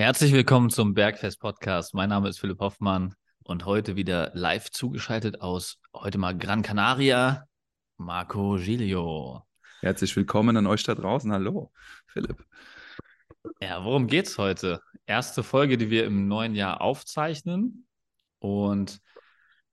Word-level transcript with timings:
Herzlich 0.00 0.32
willkommen 0.32 0.70
zum 0.70 0.94
Bergfest 0.94 1.40
Podcast. 1.40 1.92
Mein 1.92 2.08
Name 2.08 2.30
ist 2.30 2.40
Philipp 2.40 2.60
Hoffmann 2.60 3.14
und 3.44 3.66
heute 3.66 3.96
wieder 3.96 4.30
live 4.32 4.70
zugeschaltet 4.70 5.42
aus 5.42 5.76
heute 5.94 6.16
mal 6.16 6.34
Gran 6.38 6.62
Canaria, 6.62 7.44
Marco 7.98 8.56
Giglio. 8.56 9.44
Herzlich 9.80 10.16
willkommen 10.16 10.56
an 10.56 10.66
euch 10.66 10.84
da 10.84 10.94
draußen. 10.94 11.30
Hallo, 11.30 11.70
Philipp. 12.06 12.42
Ja, 13.60 13.84
worum 13.84 14.06
geht's 14.06 14.38
heute? 14.38 14.80
Erste 15.04 15.42
Folge, 15.42 15.76
die 15.76 15.90
wir 15.90 16.06
im 16.06 16.28
neuen 16.28 16.54
Jahr 16.54 16.80
aufzeichnen. 16.80 17.86
Und 18.38 19.02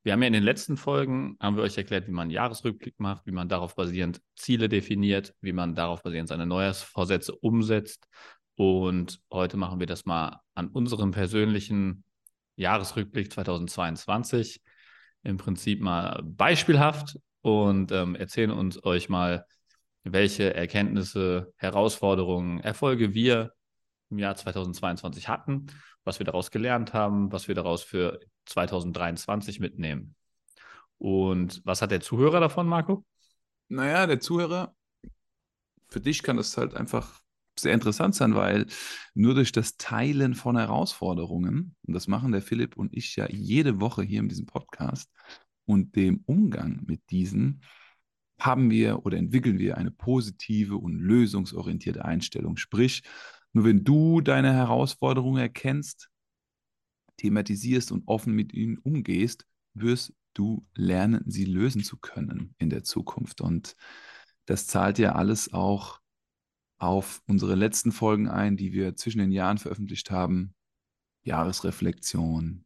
wir 0.03 0.11
haben 0.11 0.21
ja 0.21 0.27
in 0.27 0.33
den 0.33 0.43
letzten 0.43 0.75
Folgen, 0.75 1.37
haben 1.39 1.55
wir 1.55 1.63
euch 1.63 1.77
erklärt, 1.77 2.05
wie 2.07 2.11
man 2.11 2.23
einen 2.23 2.31
Jahresrückblick 2.31 2.99
macht, 2.99 3.25
wie 3.25 3.31
man 3.31 3.47
darauf 3.47 3.75
basierend 3.75 4.19
Ziele 4.35 4.67
definiert, 4.67 5.33
wie 5.39 5.53
man 5.53 5.73
darauf 5.73 6.03
basierend 6.03 6.27
seine 6.27 6.45
Neujahrsvorsätze 6.45 7.33
umsetzt. 7.33 8.09
Und 8.57 9.21
heute 9.31 9.55
machen 9.55 9.79
wir 9.79 9.85
das 9.85 10.05
mal 10.05 10.41
an 10.55 10.69
unserem 10.69 11.11
persönlichen 11.11 12.03
Jahresrückblick 12.55 13.31
2022. 13.31 14.63
Im 15.21 15.37
Prinzip 15.37 15.79
mal 15.79 16.23
beispielhaft 16.23 17.19
und 17.41 17.91
ähm, 17.91 18.15
erzählen 18.15 18.49
uns 18.49 18.83
euch 18.83 19.09
mal, 19.09 19.45
welche 20.03 20.55
Erkenntnisse, 20.55 21.53
Herausforderungen, 21.57 22.59
Erfolge 22.61 23.13
wir 23.13 23.53
im 24.09 24.17
Jahr 24.17 24.35
2022 24.35 25.27
hatten, 25.27 25.67
was 26.03 26.17
wir 26.17 26.25
daraus 26.25 26.49
gelernt 26.49 26.93
haben, 26.93 27.31
was 27.31 27.47
wir 27.47 27.53
daraus 27.53 27.83
für 27.83 28.19
2023 28.45 29.59
mitnehmen. 29.59 30.15
Und 30.97 31.61
was 31.63 31.83
hat 31.83 31.91
der 31.91 32.01
Zuhörer 32.01 32.39
davon, 32.39 32.67
Marco? 32.67 33.05
Naja, 33.67 34.07
der 34.07 34.19
Zuhörer, 34.19 34.73
für 35.89 36.01
dich 36.01 36.23
kann 36.23 36.37
das 36.37 36.57
halt 36.57 36.75
einfach 36.75 37.21
sehr 37.59 37.73
interessant 37.73 38.15
sein, 38.15 38.35
weil 38.35 38.67
nur 39.13 39.35
durch 39.35 39.51
das 39.51 39.77
Teilen 39.77 40.35
von 40.35 40.57
Herausforderungen, 40.57 41.75
und 41.85 41.93
das 41.93 42.07
machen 42.07 42.31
der 42.31 42.41
Philipp 42.41 42.77
und 42.77 42.95
ich 42.95 43.15
ja 43.15 43.27
jede 43.29 43.79
Woche 43.79 44.03
hier 44.03 44.19
in 44.19 44.29
diesem 44.29 44.45
Podcast, 44.45 45.09
und 45.65 45.95
dem 45.95 46.23
Umgang 46.25 46.83
mit 46.85 47.01
diesen, 47.11 47.61
haben 48.39 48.69
wir 48.69 49.05
oder 49.05 49.17
entwickeln 49.17 49.59
wir 49.59 49.77
eine 49.77 49.91
positive 49.91 50.77
und 50.77 50.99
lösungsorientierte 50.99 52.05
Einstellung. 52.05 52.57
Sprich, 52.57 53.03
nur 53.53 53.65
wenn 53.65 53.83
du 53.83 54.21
deine 54.21 54.53
Herausforderungen 54.53 55.41
erkennst, 55.41 56.09
thematisierst 57.17 57.91
und 57.91 58.07
offen 58.07 58.33
mit 58.33 58.53
ihnen 58.53 58.77
umgehst, 58.77 59.45
wirst 59.73 60.13
du 60.33 60.65
lernen, 60.75 61.23
sie 61.25 61.45
lösen 61.45 61.83
zu 61.83 61.97
können 61.97 62.53
in 62.59 62.69
der 62.69 62.83
Zukunft. 62.83 63.41
Und 63.41 63.75
das 64.45 64.67
zahlt 64.67 64.99
ja 64.99 65.13
alles 65.13 65.51
auch 65.51 65.99
auf 66.77 67.21
unsere 67.27 67.55
letzten 67.55 67.91
Folgen 67.91 68.27
ein, 68.27 68.57
die 68.57 68.73
wir 68.73 68.95
zwischen 68.95 69.19
den 69.19 69.31
Jahren 69.31 69.57
veröffentlicht 69.57 70.11
haben. 70.11 70.53
Jahresreflexion, 71.23 72.65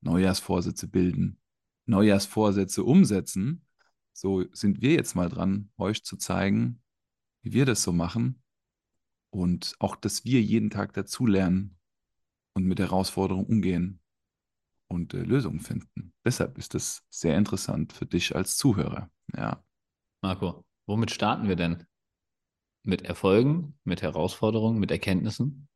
Neujahrsvorsätze 0.00 0.88
bilden, 0.88 1.38
Neujahrsvorsätze 1.86 2.82
umsetzen. 2.82 3.66
So 4.12 4.44
sind 4.52 4.80
wir 4.80 4.92
jetzt 4.92 5.14
mal 5.14 5.28
dran, 5.28 5.70
euch 5.76 6.04
zu 6.04 6.16
zeigen, 6.16 6.82
wie 7.42 7.52
wir 7.52 7.66
das 7.66 7.82
so 7.82 7.92
machen 7.92 8.42
und 9.30 9.76
auch, 9.78 9.96
dass 9.96 10.24
wir 10.24 10.42
jeden 10.42 10.70
Tag 10.70 10.92
dazulernen 10.92 11.78
und 12.54 12.64
mit 12.64 12.80
Herausforderungen 12.80 13.46
umgehen 13.46 14.00
und 14.88 15.14
äh, 15.14 15.22
Lösungen 15.22 15.60
finden. 15.60 16.12
Deshalb 16.24 16.58
ist 16.58 16.74
das 16.74 17.04
sehr 17.08 17.38
interessant 17.38 17.92
für 17.92 18.06
dich 18.06 18.34
als 18.34 18.56
Zuhörer. 18.56 19.10
Ja. 19.36 19.64
Marco, 20.22 20.64
womit 20.86 21.12
starten 21.12 21.48
wir 21.48 21.56
denn? 21.56 21.86
Mit 22.82 23.00
Erfolgen, 23.06 23.78
mit 23.84 24.02
Herausforderungen, 24.02 24.78
mit 24.80 24.90
Erkenntnissen? 24.90 25.66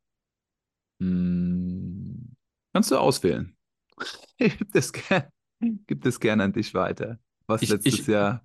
Hm, 0.99 2.35
kannst 2.73 2.91
du 2.91 2.97
auswählen. 2.97 3.55
Ich 4.37 4.57
gebe 4.57 4.71
das, 4.71 4.91
gern, 4.93 5.23
gib 5.87 6.01
das 6.03 6.19
gerne 6.19 6.43
an 6.43 6.53
dich 6.53 6.73
weiter. 6.73 7.19
Was 7.47 7.61
Ich, 7.61 7.69
letztes 7.69 8.07
ich, 8.07 8.07
Jahr 8.07 8.43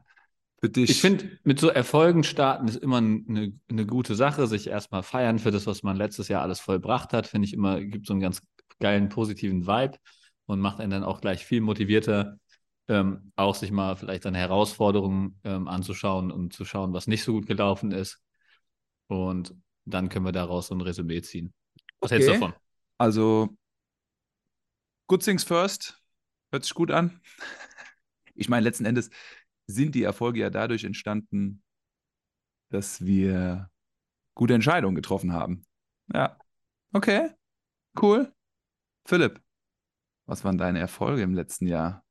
für 0.60 0.70
ich 0.86 0.96
dich. 0.96 1.00
finde, 1.00 1.38
mit 1.44 1.60
so 1.60 1.68
Erfolgen 1.68 2.24
starten 2.24 2.68
ist 2.68 2.76
immer 2.76 2.98
eine, 2.98 3.52
eine 3.68 3.86
gute 3.86 4.14
Sache. 4.14 4.46
Sich 4.46 4.66
erstmal 4.68 5.02
feiern 5.02 5.38
für 5.38 5.50
das, 5.50 5.66
was 5.66 5.82
man 5.82 5.96
letztes 5.96 6.28
Jahr 6.28 6.42
alles 6.42 6.60
vollbracht 6.60 7.12
hat, 7.12 7.26
finde 7.26 7.46
ich 7.46 7.54
immer, 7.54 7.80
gibt 7.80 8.06
so 8.06 8.12
einen 8.14 8.20
ganz 8.22 8.42
geilen 8.78 9.08
positiven 9.08 9.66
Vibe 9.66 9.98
und 10.46 10.60
macht 10.60 10.80
einen 10.80 10.90
dann 10.90 11.04
auch 11.04 11.20
gleich 11.20 11.44
viel 11.44 11.60
motivierter, 11.60 12.38
ähm, 12.88 13.32
auch 13.36 13.54
sich 13.54 13.70
mal 13.72 13.96
vielleicht 13.96 14.22
seine 14.24 14.38
Herausforderungen 14.38 15.38
ähm, 15.44 15.68
anzuschauen 15.68 16.30
und 16.32 16.52
zu 16.52 16.64
schauen, 16.64 16.92
was 16.92 17.06
nicht 17.06 17.22
so 17.24 17.32
gut 17.32 17.46
gelaufen 17.46 17.92
ist. 17.92 18.20
Und 19.10 19.54
dann 19.86 20.08
können 20.08 20.24
wir 20.24 20.32
daraus 20.32 20.68
so 20.68 20.74
ein 20.74 20.80
Resümee 20.80 21.20
ziehen. 21.20 21.52
Was 22.00 22.12
hältst 22.12 22.28
du 22.28 22.32
Okay. 22.32 22.40
davon? 22.40 22.60
Also, 22.96 23.56
good 25.08 25.22
things 25.22 25.42
first. 25.42 26.00
Hört 26.52 26.64
sich 26.64 26.74
gut 26.74 26.90
an. 26.90 27.20
Ich 28.36 28.48
meine, 28.48 28.64
letzten 28.64 28.86
Endes 28.86 29.10
sind 29.66 29.94
die 29.94 30.04
Erfolge 30.04 30.40
ja 30.40 30.48
dadurch 30.48 30.84
entstanden, 30.84 31.62
dass 32.70 33.04
wir 33.04 33.68
gute 34.34 34.54
Entscheidungen 34.54 34.94
getroffen 34.94 35.32
haben. 35.34 35.66
Ja, 36.14 36.38
okay, 36.94 37.30
cool. 38.00 38.32
Philipp, 39.06 39.42
was 40.26 40.42
waren 40.44 40.56
deine 40.56 40.78
Erfolge 40.78 41.22
im 41.22 41.34
letzten 41.34 41.66
Jahr? 41.66 42.02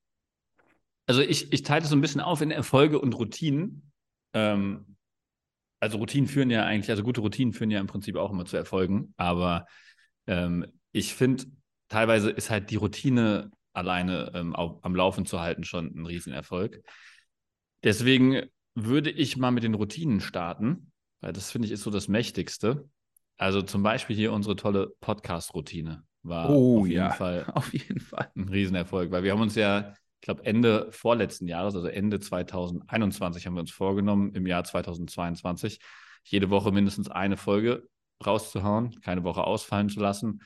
Also 1.07 1.21
ich, 1.21 1.51
ich 1.51 1.63
teile 1.63 1.81
das 1.81 1.89
so 1.89 1.95
ein 1.95 2.01
bisschen 2.01 2.21
auf 2.21 2.41
in 2.41 2.51
Erfolge 2.51 2.99
und 2.99 3.13
Routinen. 3.13 3.91
Ähm, 4.33 4.97
also 5.79 5.97
Routinen 5.97 6.27
führen 6.27 6.49
ja 6.49 6.65
eigentlich, 6.65 6.89
also 6.89 7.03
gute 7.03 7.21
Routinen 7.21 7.53
führen 7.53 7.71
ja 7.71 7.79
im 7.79 7.87
Prinzip 7.87 8.15
auch 8.17 8.31
immer 8.31 8.45
zu 8.45 8.57
Erfolgen. 8.57 9.13
Aber 9.17 9.65
ähm, 10.27 10.65
ich 10.91 11.13
finde, 11.15 11.45
teilweise 11.89 12.29
ist 12.31 12.49
halt 12.49 12.69
die 12.71 12.75
Routine 12.77 13.51
alleine 13.73 14.31
ähm, 14.35 14.55
au- 14.55 14.79
am 14.83 14.95
Laufen 14.95 15.25
zu 15.25 15.39
halten 15.41 15.63
schon 15.63 15.87
ein 15.95 16.05
Riesenerfolg. 16.05 16.81
Deswegen 17.83 18.43
würde 18.75 19.09
ich 19.09 19.37
mal 19.37 19.51
mit 19.51 19.63
den 19.63 19.73
Routinen 19.73 20.21
starten, 20.21 20.91
weil 21.21 21.33
das 21.33 21.51
finde 21.51 21.67
ich 21.67 21.71
ist 21.73 21.83
so 21.83 21.91
das 21.91 22.07
Mächtigste. 22.07 22.89
Also 23.37 23.61
zum 23.61 23.83
Beispiel 23.83 24.15
hier 24.15 24.33
unsere 24.33 24.55
tolle 24.55 24.93
Podcast-Routine 25.01 26.03
war 26.23 26.67
Oh 26.73 26.73
auf 26.73 26.89
jeden 26.89 27.09
ja, 27.09 27.11
Fall 27.11 27.45
auf 27.53 27.73
jeden 27.73 27.99
Fall. 28.01 28.31
ein 28.35 28.49
Riesenerfolg, 28.49 29.11
weil 29.11 29.23
wir 29.23 29.31
haben 29.31 29.41
uns 29.41 29.55
ja, 29.55 29.93
ich 30.19 30.25
glaube, 30.25 30.45
Ende 30.45 30.91
vorletzten 30.91 31.47
Jahres, 31.47 31.75
also 31.75 31.87
Ende 31.87 32.19
2021, 32.19 33.47
haben 33.47 33.53
wir 33.53 33.61
uns 33.61 33.71
vorgenommen, 33.71 34.33
im 34.35 34.45
Jahr 34.45 34.65
2022 34.65 35.79
jede 36.25 36.49
Woche 36.49 36.73
mindestens 36.73 37.09
eine 37.09 37.37
Folge 37.37 37.87
rauszuhauen, 38.25 38.99
keine 38.99 39.23
Woche 39.23 39.45
ausfallen 39.45 39.87
zu 39.87 40.01
lassen. 40.01 40.41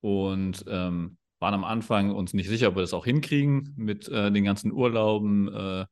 Und 0.00 0.64
ähm, 0.68 1.18
waren 1.40 1.54
am 1.54 1.64
Anfang 1.64 2.14
uns 2.14 2.34
nicht 2.34 2.48
sicher, 2.48 2.68
ob 2.68 2.76
wir 2.76 2.82
das 2.82 2.94
auch 2.94 3.04
hinkriegen 3.04 3.74
mit 3.76 4.08
äh, 4.08 4.30
den 4.30 4.44
ganzen 4.44 4.70
Urlauben 4.70 5.52
äh, 5.52 5.86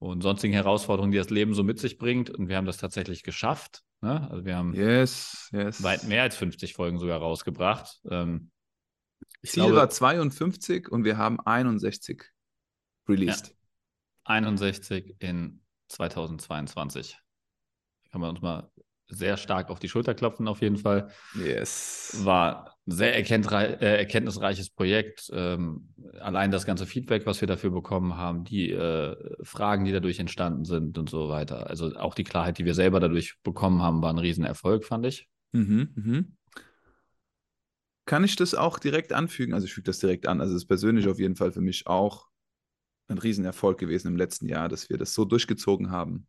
und 0.00 0.22
sonstigen 0.22 0.52
Herausforderungen, 0.52 1.12
die 1.12 1.18
das 1.18 1.30
Leben 1.30 1.54
so 1.54 1.62
mit 1.62 1.78
sich 1.78 1.96
bringt. 1.96 2.28
Und 2.28 2.48
wir 2.48 2.56
haben 2.56 2.66
das 2.66 2.78
tatsächlich 2.78 3.22
geschafft. 3.22 3.82
Ne? 4.00 4.28
Also 4.28 4.44
wir 4.44 4.56
haben 4.56 4.74
Yes, 4.74 5.48
yes. 5.52 5.80
weit 5.84 6.04
mehr 6.04 6.22
als 6.22 6.36
50 6.36 6.74
Folgen 6.74 6.98
sogar 6.98 7.20
rausgebracht. 7.20 8.00
Ähm, 8.10 8.50
Ziel 9.44 9.62
glaube, 9.62 9.76
war 9.76 9.90
52 9.90 10.90
und 10.90 11.04
wir 11.04 11.16
haben 11.18 11.38
61 11.38 12.24
released. 13.08 13.54
61 14.24 15.16
in 15.20 15.60
2022. 15.88 17.18
Kann 18.10 18.20
man 18.20 18.30
uns 18.30 18.42
mal 18.42 18.70
sehr 19.10 19.36
stark 19.36 19.70
auf 19.70 19.78
die 19.78 19.88
Schulter 19.88 20.14
klopfen, 20.14 20.48
auf 20.48 20.60
jeden 20.60 20.76
Fall. 20.76 21.10
Yes. 21.34 22.20
War 22.24 22.76
ein 22.86 22.92
sehr 22.92 23.14
äh, 23.14 23.98
erkenntnisreiches 23.98 24.70
Projekt. 24.70 25.30
Ähm, 25.32 25.94
allein 26.20 26.50
das 26.50 26.66
ganze 26.66 26.86
Feedback, 26.86 27.24
was 27.24 27.40
wir 27.40 27.48
dafür 27.48 27.70
bekommen 27.70 28.16
haben, 28.16 28.44
die 28.44 28.70
äh, 28.70 29.16
Fragen, 29.42 29.84
die 29.86 29.92
dadurch 29.92 30.18
entstanden 30.18 30.64
sind 30.64 30.98
und 30.98 31.08
so 31.08 31.28
weiter. 31.28 31.68
Also 31.68 31.96
auch 31.96 32.14
die 32.14 32.24
Klarheit, 32.24 32.58
die 32.58 32.64
wir 32.64 32.74
selber 32.74 33.00
dadurch 33.00 33.36
bekommen 33.42 33.82
haben, 33.82 34.02
war 34.02 34.12
ein 34.12 34.18
Riesenerfolg, 34.18 34.84
fand 34.84 35.06
ich. 35.06 35.26
Mhm, 35.52 35.88
mhm. 35.94 36.36
Kann 38.04 38.24
ich 38.24 38.36
das 38.36 38.54
auch 38.54 38.78
direkt 38.78 39.12
anfügen? 39.12 39.54
Also 39.54 39.66
ich 39.66 39.74
füge 39.74 39.84
das 39.84 39.98
direkt 39.98 40.26
an. 40.26 40.40
Also 40.40 40.54
es 40.54 40.62
ist 40.62 40.68
persönlich 40.68 41.08
auf 41.08 41.18
jeden 41.18 41.36
Fall 41.36 41.52
für 41.52 41.60
mich 41.60 41.86
auch 41.86 42.28
ein 43.08 43.18
Riesenerfolg 43.18 43.78
gewesen 43.78 44.08
im 44.08 44.16
letzten 44.16 44.46
Jahr, 44.46 44.68
dass 44.68 44.88
wir 44.90 44.98
das 44.98 45.14
so 45.14 45.24
durchgezogen 45.24 45.90
haben, 45.90 46.26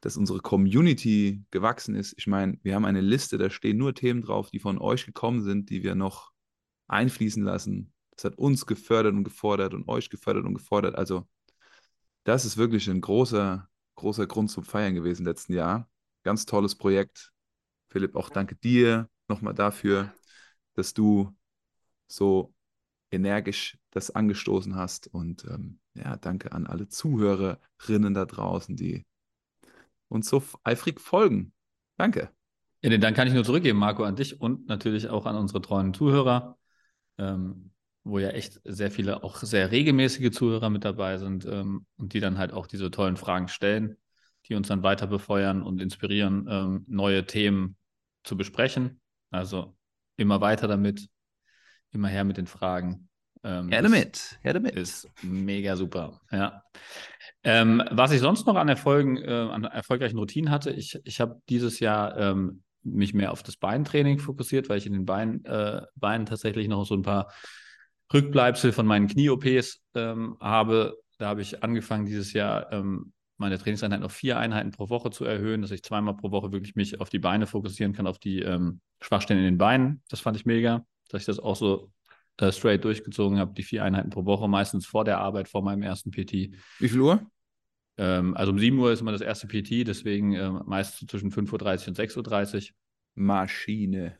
dass 0.00 0.16
unsere 0.16 0.40
Community 0.40 1.44
gewachsen 1.50 1.94
ist. 1.94 2.14
Ich 2.18 2.26
meine, 2.26 2.58
wir 2.62 2.74
haben 2.74 2.84
eine 2.84 3.00
Liste, 3.00 3.38
da 3.38 3.48
stehen 3.50 3.78
nur 3.78 3.94
Themen 3.94 4.22
drauf, 4.22 4.50
die 4.50 4.58
von 4.58 4.78
euch 4.78 5.06
gekommen 5.06 5.42
sind, 5.42 5.70
die 5.70 5.82
wir 5.82 5.94
noch 5.94 6.32
einfließen 6.88 7.42
lassen. 7.42 7.92
Das 8.16 8.24
hat 8.24 8.38
uns 8.38 8.66
gefördert 8.66 9.14
und 9.14 9.24
gefordert 9.24 9.74
und 9.74 9.88
euch 9.88 10.10
gefördert 10.10 10.44
und 10.44 10.54
gefordert. 10.54 10.96
Also 10.96 11.26
das 12.24 12.44
ist 12.44 12.56
wirklich 12.56 12.88
ein 12.88 13.00
großer, 13.00 13.68
großer 13.96 14.26
Grund 14.26 14.50
zum 14.50 14.64
Feiern 14.64 14.94
gewesen 14.94 15.22
im 15.22 15.28
letzten 15.28 15.54
Jahr. 15.54 15.88
Ganz 16.22 16.46
tolles 16.46 16.74
Projekt. 16.74 17.32
Philipp, 17.88 18.16
auch 18.16 18.30
danke 18.30 18.56
dir 18.56 19.08
nochmal 19.28 19.54
dafür, 19.54 20.12
dass 20.74 20.94
du 20.94 21.34
so 22.06 22.54
energisch 23.10 23.78
das 23.90 24.10
angestoßen 24.10 24.74
hast. 24.74 25.06
Und 25.06 25.44
ähm, 25.44 25.80
ja, 25.94 26.16
danke 26.16 26.52
an 26.52 26.66
alle 26.66 26.88
Zuhörerinnen 26.88 28.14
da 28.14 28.24
draußen, 28.24 28.76
die 28.76 29.04
uns 30.08 30.28
so 30.28 30.42
eifrig 30.62 31.00
folgen. 31.00 31.52
Danke. 31.96 32.30
Ja, 32.82 32.90
den 32.90 33.00
Dank 33.00 33.16
kann 33.16 33.26
ich 33.26 33.34
nur 33.34 33.44
zurückgeben, 33.44 33.78
Marco, 33.78 34.04
an 34.04 34.16
dich 34.16 34.40
und 34.40 34.66
natürlich 34.66 35.08
auch 35.08 35.26
an 35.26 35.36
unsere 35.36 35.62
treuen 35.62 35.94
Zuhörer, 35.94 36.58
ähm, 37.18 37.72
wo 38.02 38.18
ja 38.18 38.28
echt 38.28 38.60
sehr 38.64 38.90
viele, 38.90 39.24
auch 39.24 39.36
sehr 39.36 39.70
regelmäßige 39.70 40.30
Zuhörer 40.30 40.68
mit 40.68 40.84
dabei 40.84 41.18
sind 41.18 41.46
ähm, 41.46 41.86
und 41.96 42.12
die 42.12 42.20
dann 42.20 42.36
halt 42.36 42.52
auch 42.52 42.66
diese 42.66 42.90
tollen 42.90 43.16
Fragen 43.16 43.48
stellen, 43.48 43.96
die 44.46 44.54
uns 44.54 44.68
dann 44.68 44.82
weiter 44.82 45.06
befeuern 45.06 45.62
und 45.62 45.80
inspirieren, 45.80 46.46
ähm, 46.50 46.84
neue 46.86 47.24
Themen 47.24 47.76
zu 48.24 48.36
besprechen. 48.36 49.00
Also 49.30 49.74
immer 50.16 50.40
weiter 50.40 50.68
damit, 50.68 51.08
immer 51.90 52.08
her 52.08 52.24
mit 52.24 52.36
den 52.36 52.46
Fragen. 52.46 53.08
Ähm, 53.44 53.68
her 53.68 53.82
damit, 53.82 54.38
her 54.42 54.54
damit. 54.54 54.74
Ist 54.74 55.08
mega 55.22 55.76
super, 55.76 56.20
ja. 56.32 56.62
Ähm, 57.42 57.82
was 57.90 58.10
ich 58.10 58.20
sonst 58.20 58.46
noch 58.46 58.56
an 58.56 58.68
Erfolgen, 58.68 59.18
äh, 59.18 59.30
an 59.30 59.64
erfolgreichen 59.64 60.18
Routinen 60.18 60.50
hatte, 60.50 60.70
ich, 60.70 60.98
ich 61.04 61.20
habe 61.20 61.40
dieses 61.50 61.78
Jahr 61.78 62.16
ähm, 62.16 62.62
mich 62.82 63.12
mehr 63.12 63.32
auf 63.32 63.42
das 63.42 63.56
Beintraining 63.56 64.18
fokussiert, 64.18 64.68
weil 64.68 64.78
ich 64.78 64.86
in 64.86 64.94
den 64.94 65.04
Beinen, 65.04 65.44
äh, 65.44 65.82
Beinen 65.94 66.26
tatsächlich 66.26 66.68
noch 66.68 66.86
so 66.86 66.94
ein 66.94 67.02
paar 67.02 67.30
Rückbleibsel 68.12 68.72
von 68.72 68.86
meinen 68.86 69.08
Knie-OPs 69.08 69.82
ähm, 69.94 70.36
habe. 70.40 70.96
Da 71.18 71.28
habe 71.28 71.42
ich 71.42 71.62
angefangen, 71.62 72.06
dieses 72.06 72.32
Jahr 72.32 72.72
ähm, 72.72 73.12
meine 73.36 73.58
Trainingseinheiten 73.58 74.04
auf 74.04 74.12
vier 74.12 74.38
Einheiten 74.38 74.70
pro 74.70 74.88
Woche 74.88 75.10
zu 75.10 75.24
erhöhen, 75.24 75.62
dass 75.62 75.70
ich 75.70 75.82
zweimal 75.82 76.16
pro 76.16 76.30
Woche 76.30 76.52
wirklich 76.52 76.76
mich 76.76 77.00
auf 77.00 77.10
die 77.10 77.18
Beine 77.18 77.46
fokussieren 77.46 77.92
kann, 77.92 78.06
auf 78.06 78.18
die 78.18 78.40
ähm, 78.40 78.80
Schwachstellen 79.00 79.40
in 79.40 79.46
den 79.46 79.58
Beinen. 79.58 80.02
Das 80.08 80.20
fand 80.20 80.36
ich 80.36 80.46
mega, 80.46 80.86
dass 81.10 81.22
ich 81.22 81.26
das 81.26 81.38
auch 81.38 81.56
so 81.56 81.90
äh, 82.38 82.52
straight 82.52 82.84
durchgezogen 82.84 83.38
habe, 83.38 83.54
die 83.54 83.62
vier 83.62 83.84
Einheiten 83.84 84.10
pro 84.10 84.24
Woche, 84.24 84.48
meistens 84.48 84.86
vor 84.86 85.04
der 85.04 85.18
Arbeit, 85.18 85.48
vor 85.48 85.62
meinem 85.62 85.82
ersten 85.82 86.10
PT. 86.10 86.52
Wie 86.78 86.88
viel 86.88 87.00
Uhr? 87.00 87.26
Ähm, 87.96 88.36
also 88.36 88.52
um 88.52 88.58
7 88.58 88.78
Uhr 88.78 88.92
ist 88.92 89.00
immer 89.00 89.12
das 89.12 89.20
erste 89.20 89.46
PT, 89.46 89.84
deswegen 89.84 90.34
äh, 90.34 90.50
meist 90.50 91.08
zwischen 91.08 91.30
5.30 91.30 91.82
Uhr 91.82 91.88
und 91.88 91.98
6.30 91.98 92.70
Uhr. 92.70 92.74
Maschine. 93.14 94.18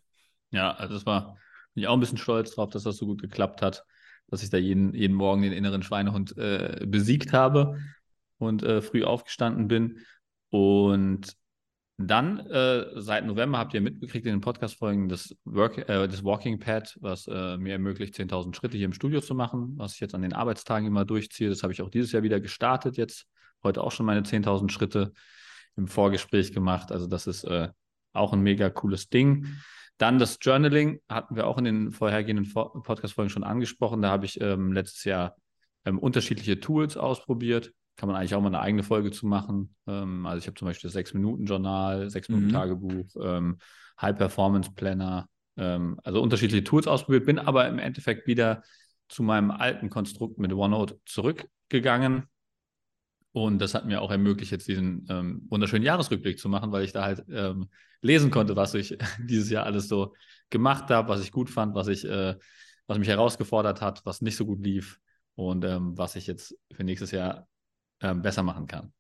Ja, 0.51 0.73
also 0.73 0.95
das 0.95 1.07
war, 1.07 1.37
bin 1.75 1.83
ich 1.83 1.89
auch 1.89 1.95
ein 1.95 2.01
bisschen 2.01 2.19
stolz 2.19 2.55
drauf, 2.55 2.71
dass 2.71 2.85
das 2.85 2.97
so 2.97 3.07
gut 3.07 3.21
geklappt 3.21 3.61
hat, 3.61 3.85
dass 4.29 4.43
ich 4.43 4.51
da 4.51 4.57
jeden, 4.57 4.95
jeden 4.95 5.17
Morgen 5.17 5.43
den 5.43 5.53
inneren 5.53 5.83
Schweinehund 5.83 6.37
äh, 6.37 6.85
besiegt 6.87 7.33
habe 7.33 7.81
und 8.39 8.63
äh, 8.63 8.81
früh 8.81 9.03
aufgestanden 9.03 9.67
bin. 9.67 9.99
Und 10.51 11.37
dann, 11.97 12.41
äh, 12.41 13.01
seit 13.01 13.25
November 13.25 13.59
habt 13.59 13.73
ihr 13.75 13.81
mitbekriegt 13.81 14.27
in 14.27 14.33
den 14.33 14.41
Podcast-Folgen 14.41 15.09
das, 15.09 15.31
äh, 15.31 16.09
das 16.09 16.25
Walking 16.25 16.59
Pad, 16.59 16.97
was 17.01 17.29
äh, 17.29 17.57
mir 17.57 17.75
ermöglicht, 17.75 18.15
10.000 18.17 18.55
Schritte 18.57 18.77
hier 18.77 18.87
im 18.87 18.93
Studio 18.93 19.21
zu 19.21 19.35
machen, 19.35 19.75
was 19.77 19.95
ich 19.95 20.01
jetzt 20.01 20.15
an 20.15 20.23
den 20.23 20.33
Arbeitstagen 20.33 20.89
immer 20.89 21.05
durchziehe. 21.05 21.49
Das 21.49 21.63
habe 21.63 21.73
ich 21.73 21.83
auch 21.83 21.91
dieses 21.91 22.11
Jahr 22.11 22.25
wieder 22.25 22.41
gestartet 22.41 22.97
jetzt 22.97 23.27
heute 23.63 23.83
auch 23.83 23.93
schon 23.93 24.07
meine 24.07 24.23
10.000 24.23 24.71
Schritte 24.71 25.13
im 25.77 25.89
Vorgespräch 25.89 26.53
gemacht. 26.53 26.93
Also 26.93 27.07
das 27.07 27.27
ist 27.27 27.45
äh, 27.45 27.69
auch 28.13 28.33
ein 28.33 28.41
mega 28.41 28.71
cooles 28.71 29.09
Ding. 29.09 29.47
Dann 29.99 30.19
das 30.19 30.39
Journaling 30.41 31.01
hatten 31.09 31.37
wir 31.37 31.47
auch 31.47 31.59
in 31.59 31.65
den 31.65 31.93
vorhergehenden 31.93 32.53
Podcast-Folgen 32.53 33.31
schon 33.31 33.45
angesprochen. 33.45 34.03
Da 34.03 34.11
habe 34.11 34.27
ich 34.27 34.41
ähm, 34.41 34.73
letztes 34.73 35.05
Jahr 35.05 35.37
ähm, 35.85 35.99
unterschiedliche 35.99 36.61
Tools 36.61 36.97
ausprobiert. 36.97 37.73
Kann 37.97 38.09
man 38.09 38.17
eigentlich 38.17 38.35
auch 38.35 38.41
mal 38.41 38.49
eine 38.49 38.61
eigene 38.61 38.83
Folge 38.83 39.11
zu 39.11 39.27
machen. 39.27 39.75
Ähm, 39.87 40.27
also 40.27 40.39
ich 40.39 40.47
habe 40.47 40.57
zum 40.57 40.67
Beispiel 40.67 40.89
das 40.89 40.97
6-Minuten-Journal, 40.97 42.09
6-Minuten-Tagebuch, 42.09 43.15
mhm. 43.15 43.23
Ähm, 43.23 43.59
High-Performance-Planner, 44.01 45.29
ähm, 45.57 46.01
also 46.03 46.21
unterschiedliche 46.21 46.65
Tools 46.65 46.87
ausprobiert, 46.87 47.27
bin 47.27 47.39
aber 47.39 47.69
im 47.69 47.79
Endeffekt 47.79 48.27
wieder 48.27 48.63
zu 49.09 49.23
meinem 49.23 49.51
alten 49.51 49.91
Konstrukt 49.91 50.39
mit 50.39 50.53
OneNote 50.53 50.99
zurückgegangen 51.05 52.29
und 53.35 53.59
das 53.59 53.75
hat 53.75 53.85
mir 53.85 54.01
auch 54.01 54.13
ermöglicht, 54.13 54.53
jetzt 54.53 54.69
diesen 54.69 55.09
ähm, 55.11 55.43
wunderschönen 55.51 55.85
Jahresrückblick 55.85 56.39
zu 56.39 56.49
machen, 56.49 56.71
weil 56.71 56.85
ich 56.85 56.93
da 56.93 57.03
halt 57.03 57.25
ähm, 57.29 57.69
lesen 58.01 58.31
konnte, 58.31 58.55
was 58.55 58.75
ich 58.75 58.97
dieses 59.19 59.51
Jahr 59.51 59.67
alles 59.67 59.89
so 59.89 60.15
gemacht 60.51 60.89
habe, 60.91 61.09
was 61.09 61.21
ich 61.21 61.33
gut 61.33 61.51
fand, 61.51 61.75
was 61.75 61.89
ich, 61.89 62.05
äh, 62.05 62.37
was 62.87 62.97
mich 62.97 63.09
herausgefordert 63.09 63.81
hat, 63.81 64.07
was 64.07 64.23
nicht 64.23 64.37
so 64.37 64.47
gut 64.47 64.65
lief 64.65 65.01
und 65.35 65.65
ähm, 65.65 65.99
was 65.99 66.15
ich 66.15 66.29
jetzt 66.29 66.57
für 66.73 66.85
nächstes 66.85 67.11
Jahr 67.11 67.49
ähm, 68.05 68.23
besser 68.23 68.43
machen 68.43 68.67
kann. 68.67 68.93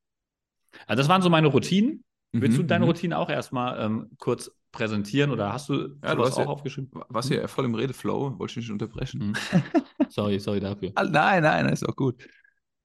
Also 0.86 1.02
das 1.02 1.08
waren 1.08 1.22
so 1.22 1.30
meine 1.30 1.48
Routinen. 1.48 2.04
Mhm, 2.32 2.40
Willst 2.40 2.58
du 2.58 2.62
deine 2.64 2.84
mhm. 2.84 2.90
Routinen 2.90 3.16
auch 3.16 3.28
erstmal 3.28 3.80
ähm, 3.80 4.10
kurz 4.18 4.50
präsentieren 4.72 5.30
oder 5.30 5.52
hast 5.52 5.68
du 5.68 5.96
ja, 6.02 6.14
du 6.14 6.24
hast 6.24 6.34
auch 6.34 6.38
ja, 6.38 6.46
aufgeschrieben? 6.46 6.90
Was 7.08 7.28
hier 7.28 7.46
voll 7.46 7.66
im 7.66 7.74
Redeflow, 7.74 8.38
wollte 8.38 8.52
ich 8.52 8.56
nicht 8.56 8.70
unterbrechen. 8.70 9.28
Mhm. 9.28 9.34
sorry, 10.08 10.40
sorry 10.40 10.58
dafür. 10.58 10.90
Ah, 10.96 11.04
nein, 11.04 11.42
nein, 11.42 11.68
ist 11.68 11.88
auch 11.88 11.94
gut. 11.94 12.26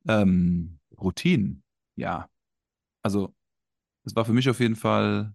Ähm, 0.08 0.80
Routinen, 1.00 1.64
ja. 1.96 2.30
Also, 3.02 3.34
das 4.04 4.16
war 4.16 4.26
für 4.26 4.34
mich 4.34 4.50
auf 4.50 4.60
jeden 4.60 4.76
Fall 4.76 5.34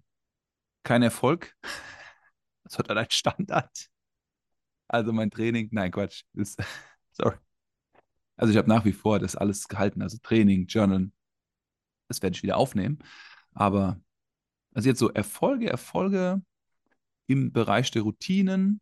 kein 0.85 1.03
Erfolg. 1.03 1.55
Das 2.67 2.79
hat 2.79 2.91
ein 2.91 3.07
Standard. 3.11 3.91
Also 4.89 5.13
mein 5.13 5.31
Training, 5.31 5.69
nein, 5.71 5.91
Quatsch. 5.91 6.23
Ist, 6.33 6.59
sorry. 7.13 7.37
Also 8.37 8.53
ich 8.53 8.57
habe 8.57 8.69
nach 8.69 8.85
wie 8.85 8.93
vor 8.93 9.19
das 9.19 9.37
alles 9.37 9.69
gehalten, 9.69 10.03
also 10.03 10.19
Training, 10.23 10.67
Journal, 10.67 11.11
das 12.09 12.23
werde 12.23 12.37
ich 12.37 12.43
wieder 12.43 12.57
aufnehmen. 12.57 12.99
Aber 13.53 14.01
also 14.73 14.89
jetzt 14.89 14.99
so 14.99 15.11
Erfolge, 15.11 15.69
Erfolge 15.69 16.43
im 17.27 17.53
Bereich 17.53 17.91
der 17.91 18.03
Routinen, 18.03 18.81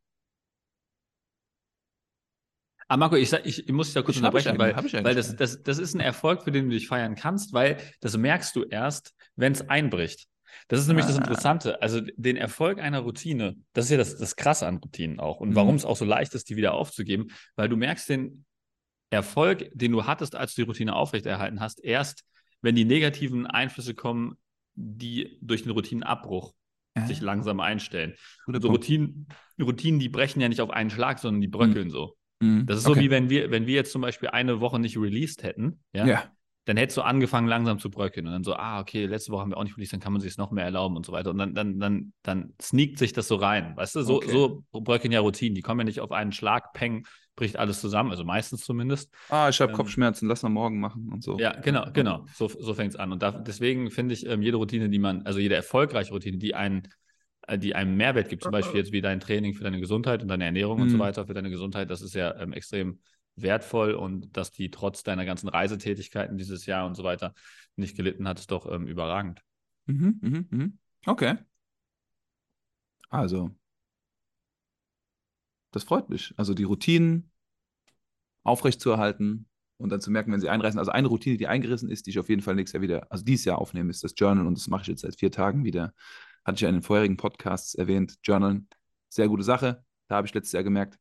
aber 2.92 2.98
Marco, 2.98 3.16
ich, 3.16 3.32
ich, 3.32 3.66
ich 3.66 3.72
muss 3.72 3.86
dich 3.86 3.94
da 3.94 4.02
kurz 4.02 4.16
ich 4.16 4.22
unterbrechen, 4.22 4.58
weil, 4.58 4.76
weil 4.76 5.14
das, 5.14 5.34
das, 5.34 5.62
das 5.62 5.78
ist 5.78 5.94
ein 5.94 6.00
Erfolg, 6.00 6.42
für 6.42 6.52
den 6.52 6.68
du 6.68 6.74
dich 6.74 6.88
feiern 6.88 7.14
kannst, 7.14 7.54
weil 7.54 7.78
das 8.00 8.18
merkst 8.18 8.54
du 8.54 8.64
erst, 8.64 9.14
wenn 9.34 9.52
es 9.52 9.66
einbricht. 9.66 10.26
Das 10.68 10.78
ist 10.78 10.88
nämlich 10.88 11.06
ah. 11.06 11.08
das 11.08 11.16
Interessante. 11.16 11.80
Also 11.80 12.02
den 12.02 12.36
Erfolg 12.36 12.78
einer 12.78 12.98
Routine, 12.98 13.56
das 13.72 13.86
ist 13.86 13.92
ja 13.92 13.96
das, 13.96 14.18
das 14.18 14.36
Krasse 14.36 14.66
an 14.66 14.76
Routinen 14.76 15.20
auch. 15.20 15.40
Und 15.40 15.50
mhm. 15.50 15.54
warum 15.54 15.74
es 15.76 15.86
auch 15.86 15.96
so 15.96 16.04
leicht 16.04 16.34
ist, 16.34 16.50
die 16.50 16.56
wieder 16.56 16.74
aufzugeben, 16.74 17.28
weil 17.56 17.70
du 17.70 17.78
merkst 17.78 18.10
den 18.10 18.44
Erfolg, 19.12 19.70
den 19.74 19.92
du 19.92 20.06
hattest, 20.06 20.34
als 20.34 20.54
du 20.54 20.62
die 20.62 20.66
Routine 20.66 20.94
aufrechterhalten 20.94 21.60
hast, 21.60 21.84
erst, 21.84 22.24
wenn 22.62 22.74
die 22.74 22.84
negativen 22.84 23.46
Einflüsse 23.46 23.94
kommen, 23.94 24.36
die 24.74 25.38
durch 25.42 25.62
den 25.62 25.72
Routinenabbruch 25.72 26.54
ja. 26.96 27.06
sich 27.06 27.20
langsam 27.20 27.60
einstellen. 27.60 28.14
So 28.46 28.68
Routinen, 28.68 29.28
Routinen, 29.60 30.00
die 30.00 30.08
brechen 30.08 30.40
ja 30.40 30.48
nicht 30.48 30.60
auf 30.60 30.70
einen 30.70 30.90
Schlag, 30.90 31.18
sondern 31.18 31.42
die 31.42 31.48
bröckeln 31.48 31.88
mhm. 31.88 31.90
so. 31.90 32.16
Mhm. 32.40 32.66
Das 32.66 32.78
ist 32.78 32.86
okay. 32.86 32.94
so, 32.94 33.00
wie 33.04 33.10
wenn 33.10 33.28
wir, 33.28 33.50
wenn 33.50 33.66
wir 33.66 33.74
jetzt 33.74 33.92
zum 33.92 34.00
Beispiel 34.00 34.30
eine 34.30 34.60
Woche 34.60 34.78
nicht 34.78 34.96
released 34.96 35.42
hätten, 35.42 35.80
ja, 35.92 36.06
ja. 36.06 36.24
dann 36.64 36.78
hättest 36.78 36.96
du 36.96 37.02
angefangen, 37.02 37.48
langsam 37.48 37.78
zu 37.78 37.90
bröckeln. 37.90 38.26
Und 38.26 38.32
dann 38.32 38.44
so, 38.44 38.54
ah, 38.54 38.80
okay, 38.80 39.04
letzte 39.04 39.30
Woche 39.32 39.42
haben 39.42 39.50
wir 39.50 39.58
auch 39.58 39.64
nicht 39.64 39.76
released, 39.76 39.92
dann 39.92 40.00
kann 40.00 40.12
man 40.12 40.20
sich 40.22 40.30
es 40.30 40.38
noch 40.38 40.52
mehr 40.52 40.64
erlauben 40.64 40.96
und 40.96 41.04
so 41.04 41.12
weiter. 41.12 41.30
Und 41.30 41.38
dann, 41.38 41.54
dann, 41.54 41.78
dann, 41.78 42.12
dann 42.22 42.54
sneakt 42.60 42.98
sich 42.98 43.12
das 43.12 43.28
so 43.28 43.36
rein. 43.36 43.76
Weißt 43.76 43.94
du, 43.94 44.02
so, 44.02 44.16
okay. 44.16 44.30
so 44.30 44.64
bröckeln 44.72 45.12
ja 45.12 45.20
Routinen. 45.20 45.54
Die 45.54 45.62
kommen 45.62 45.80
ja 45.80 45.84
nicht 45.84 46.00
auf 46.00 46.12
einen 46.12 46.32
Schlag, 46.32 46.72
peng, 46.72 47.06
bricht 47.34 47.56
alles 47.56 47.80
zusammen, 47.80 48.10
also 48.10 48.24
meistens 48.24 48.62
zumindest. 48.64 49.12
Ah, 49.28 49.48
ich 49.48 49.60
habe 49.60 49.72
ähm, 49.72 49.76
Kopfschmerzen, 49.76 50.28
lass 50.28 50.42
mal 50.42 50.50
morgen 50.50 50.80
machen 50.80 51.10
und 51.12 51.22
so. 51.22 51.38
Ja, 51.38 51.58
genau, 51.60 51.86
genau. 51.92 52.26
So, 52.34 52.48
so 52.48 52.74
fängt 52.74 52.94
es 52.94 52.96
an. 52.96 53.12
Und 53.12 53.22
da, 53.22 53.30
deswegen 53.30 53.90
finde 53.90 54.14
ich, 54.14 54.26
ähm, 54.26 54.42
jede 54.42 54.58
Routine, 54.58 54.90
die 54.90 54.98
man, 54.98 55.22
also 55.22 55.38
jede 55.38 55.54
erfolgreiche 55.54 56.12
Routine, 56.12 56.38
die 56.38 56.54
einen 56.54 56.88
äh, 57.46 57.58
die 57.58 57.74
einem 57.74 57.96
Mehrwert 57.96 58.28
gibt, 58.28 58.42
zum 58.42 58.52
Beispiel 58.52 58.80
jetzt 58.80 58.92
wie 58.92 59.00
dein 59.00 59.20
Training 59.20 59.54
für 59.54 59.64
deine 59.64 59.80
Gesundheit 59.80 60.22
und 60.22 60.28
deine 60.28 60.44
Ernährung 60.44 60.76
mhm. 60.76 60.82
und 60.84 60.90
so 60.90 60.96
mhm. 60.96 61.00
weiter 61.00 61.26
für 61.26 61.34
deine 61.34 61.50
Gesundheit, 61.50 61.90
das 61.90 62.02
ist 62.02 62.14
ja 62.14 62.38
ähm, 62.38 62.52
extrem 62.52 63.00
wertvoll 63.36 63.94
und 63.94 64.36
dass 64.36 64.52
die 64.52 64.70
trotz 64.70 65.02
deiner 65.02 65.24
ganzen 65.24 65.48
Reisetätigkeiten 65.48 66.36
dieses 66.36 66.66
Jahr 66.66 66.86
und 66.86 66.96
so 66.96 67.02
weiter 67.02 67.34
nicht 67.76 67.96
gelitten 67.96 68.28
hat, 68.28 68.38
ist 68.38 68.50
doch 68.50 68.70
ähm, 68.70 68.86
überragend. 68.86 69.42
Mhm, 69.86 70.18
mh, 70.20 70.44
mh. 70.50 70.68
Okay. 71.06 71.36
Also, 73.08 73.50
das 75.72 75.84
freut 75.84 76.08
mich. 76.08 76.32
Also 76.36 76.54
die 76.54 76.64
Routinen 76.64 77.31
aufrechtzuerhalten 78.44 79.48
und 79.78 79.90
dann 79.90 80.00
zu 80.00 80.10
merken, 80.10 80.32
wenn 80.32 80.40
sie 80.40 80.48
einreißen. 80.48 80.78
Also 80.78 80.90
eine 80.92 81.08
Routine, 81.08 81.36
die 81.36 81.48
eingerissen 81.48 81.90
ist, 81.90 82.06
die 82.06 82.10
ich 82.10 82.18
auf 82.18 82.28
jeden 82.28 82.42
Fall 82.42 82.54
nächstes 82.54 82.74
Jahr 82.74 82.82
wieder, 82.82 83.06
also 83.10 83.24
dieses 83.24 83.44
Jahr 83.44 83.58
aufnehme, 83.58 83.90
ist 83.90 84.04
das 84.04 84.14
Journal 84.16 84.46
und 84.46 84.56
das 84.56 84.68
mache 84.68 84.82
ich 84.82 84.88
jetzt 84.88 85.02
seit 85.02 85.18
vier 85.18 85.30
Tagen 85.30 85.64
wieder 85.64 85.92
hatte 86.44 86.56
ich 86.56 86.60
ja 86.62 86.68
in 86.68 86.76
den 86.76 86.82
vorherigen 86.82 87.16
Podcasts 87.16 87.74
erwähnt, 87.74 88.18
Journal, 88.22 88.62
sehr 89.08 89.28
gute 89.28 89.42
Sache. 89.42 89.84
Da 90.08 90.16
habe 90.16 90.26
ich 90.26 90.34
letztes 90.34 90.52
Jahr 90.52 90.64
gemerkt, 90.64 90.98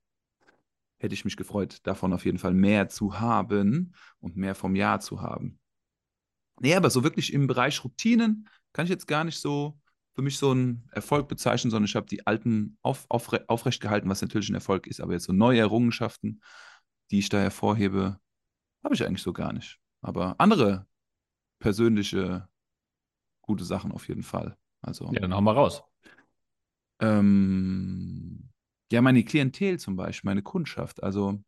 hätte 0.99 1.13
ich 1.13 1.25
mich 1.25 1.37
gefreut, 1.37 1.79
davon 1.83 2.13
auf 2.13 2.25
jeden 2.25 2.37
Fall 2.37 2.53
mehr 2.53 2.89
zu 2.89 3.19
haben 3.19 3.93
und 4.19 4.37
mehr 4.37 4.55
vom 4.55 4.75
Jahr 4.75 4.99
zu 4.99 5.21
haben. 5.21 5.59
Nee, 6.59 6.75
aber 6.75 6.89
so 6.91 7.03
wirklich 7.03 7.33
im 7.33 7.47
Bereich 7.47 7.83
Routinen 7.83 8.47
kann 8.71 8.85
ich 8.85 8.91
jetzt 8.91 9.07
gar 9.07 9.23
nicht 9.23 9.39
so 9.39 9.79
für 10.13 10.21
mich 10.21 10.37
so 10.37 10.51
einen 10.51 10.87
Erfolg 10.91 11.27
bezeichnen, 11.27 11.71
sondern 11.71 11.85
ich 11.85 11.95
habe 11.95 12.05
die 12.05 12.27
alten 12.27 12.77
auf, 12.81 13.05
aufre 13.09 13.45
aufrecht 13.47 13.81
gehalten, 13.81 14.09
was 14.09 14.21
natürlich 14.21 14.49
ein 14.49 14.55
Erfolg 14.55 14.85
ist, 14.85 14.99
aber 14.99 15.13
jetzt 15.13 15.23
so 15.23 15.33
neue 15.33 15.59
Errungenschaften, 15.59 16.41
die 17.11 17.19
ich 17.19 17.29
da 17.29 17.39
hervorhebe, 17.39 18.19
habe 18.83 18.95
ich 18.95 19.05
eigentlich 19.05 19.21
so 19.21 19.33
gar 19.33 19.53
nicht. 19.53 19.79
Aber 20.01 20.39
andere 20.39 20.87
persönliche 21.59 22.47
gute 23.41 23.63
Sachen 23.63 23.91
auf 23.91 24.07
jeden 24.07 24.23
Fall. 24.23 24.57
Also, 24.81 25.11
ja, 25.11 25.19
dann 25.19 25.33
hau 25.33 25.41
mal 25.41 25.53
raus. 25.53 25.83
Ähm, 26.99 28.49
ja, 28.91 29.01
meine 29.01 29.23
Klientel 29.23 29.79
zum 29.79 29.95
Beispiel, 29.95 30.27
meine 30.29 30.41
Kundschaft. 30.41 31.03
Also 31.03 31.43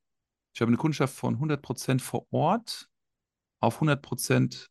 ich 0.53 0.61
habe 0.61 0.69
eine 0.69 0.77
Kundschaft 0.77 1.15
von 1.15 1.39
100% 1.39 1.99
vor 1.99 2.27
Ort 2.31 2.89
auf 3.59 3.81
100% 3.81 4.69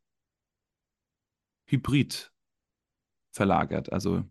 Hybrid 1.67 2.33
verlagert. 3.35 3.93
Also 3.93 4.25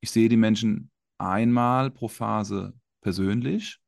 ich 0.00 0.10
sehe 0.10 0.28
die 0.28 0.36
Menschen 0.36 0.90
einmal 1.18 1.90
pro 1.90 2.08
Phase 2.08 2.78
persönlich 3.00 3.80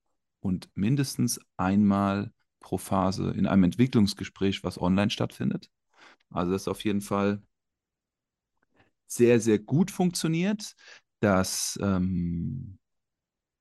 und 0.47 0.71
mindestens 0.75 1.41
einmal 1.57 2.33
pro 2.61 2.79
Phase 2.79 3.31
in 3.33 3.47
einem 3.47 3.65
Entwicklungsgespräch, 3.65 4.63
was 4.63 4.81
online 4.81 5.11
stattfindet. 5.11 5.71
Also 6.31 6.53
das 6.53 6.63
ist 6.63 6.69
auf 6.69 6.85
jeden 6.85 7.01
Fall 7.01 7.43
sehr, 9.07 9.41
sehr 9.41 9.59
gut 9.59 9.91
funktioniert, 9.91 10.75
dass 11.21 11.79
ähm, 11.83 12.79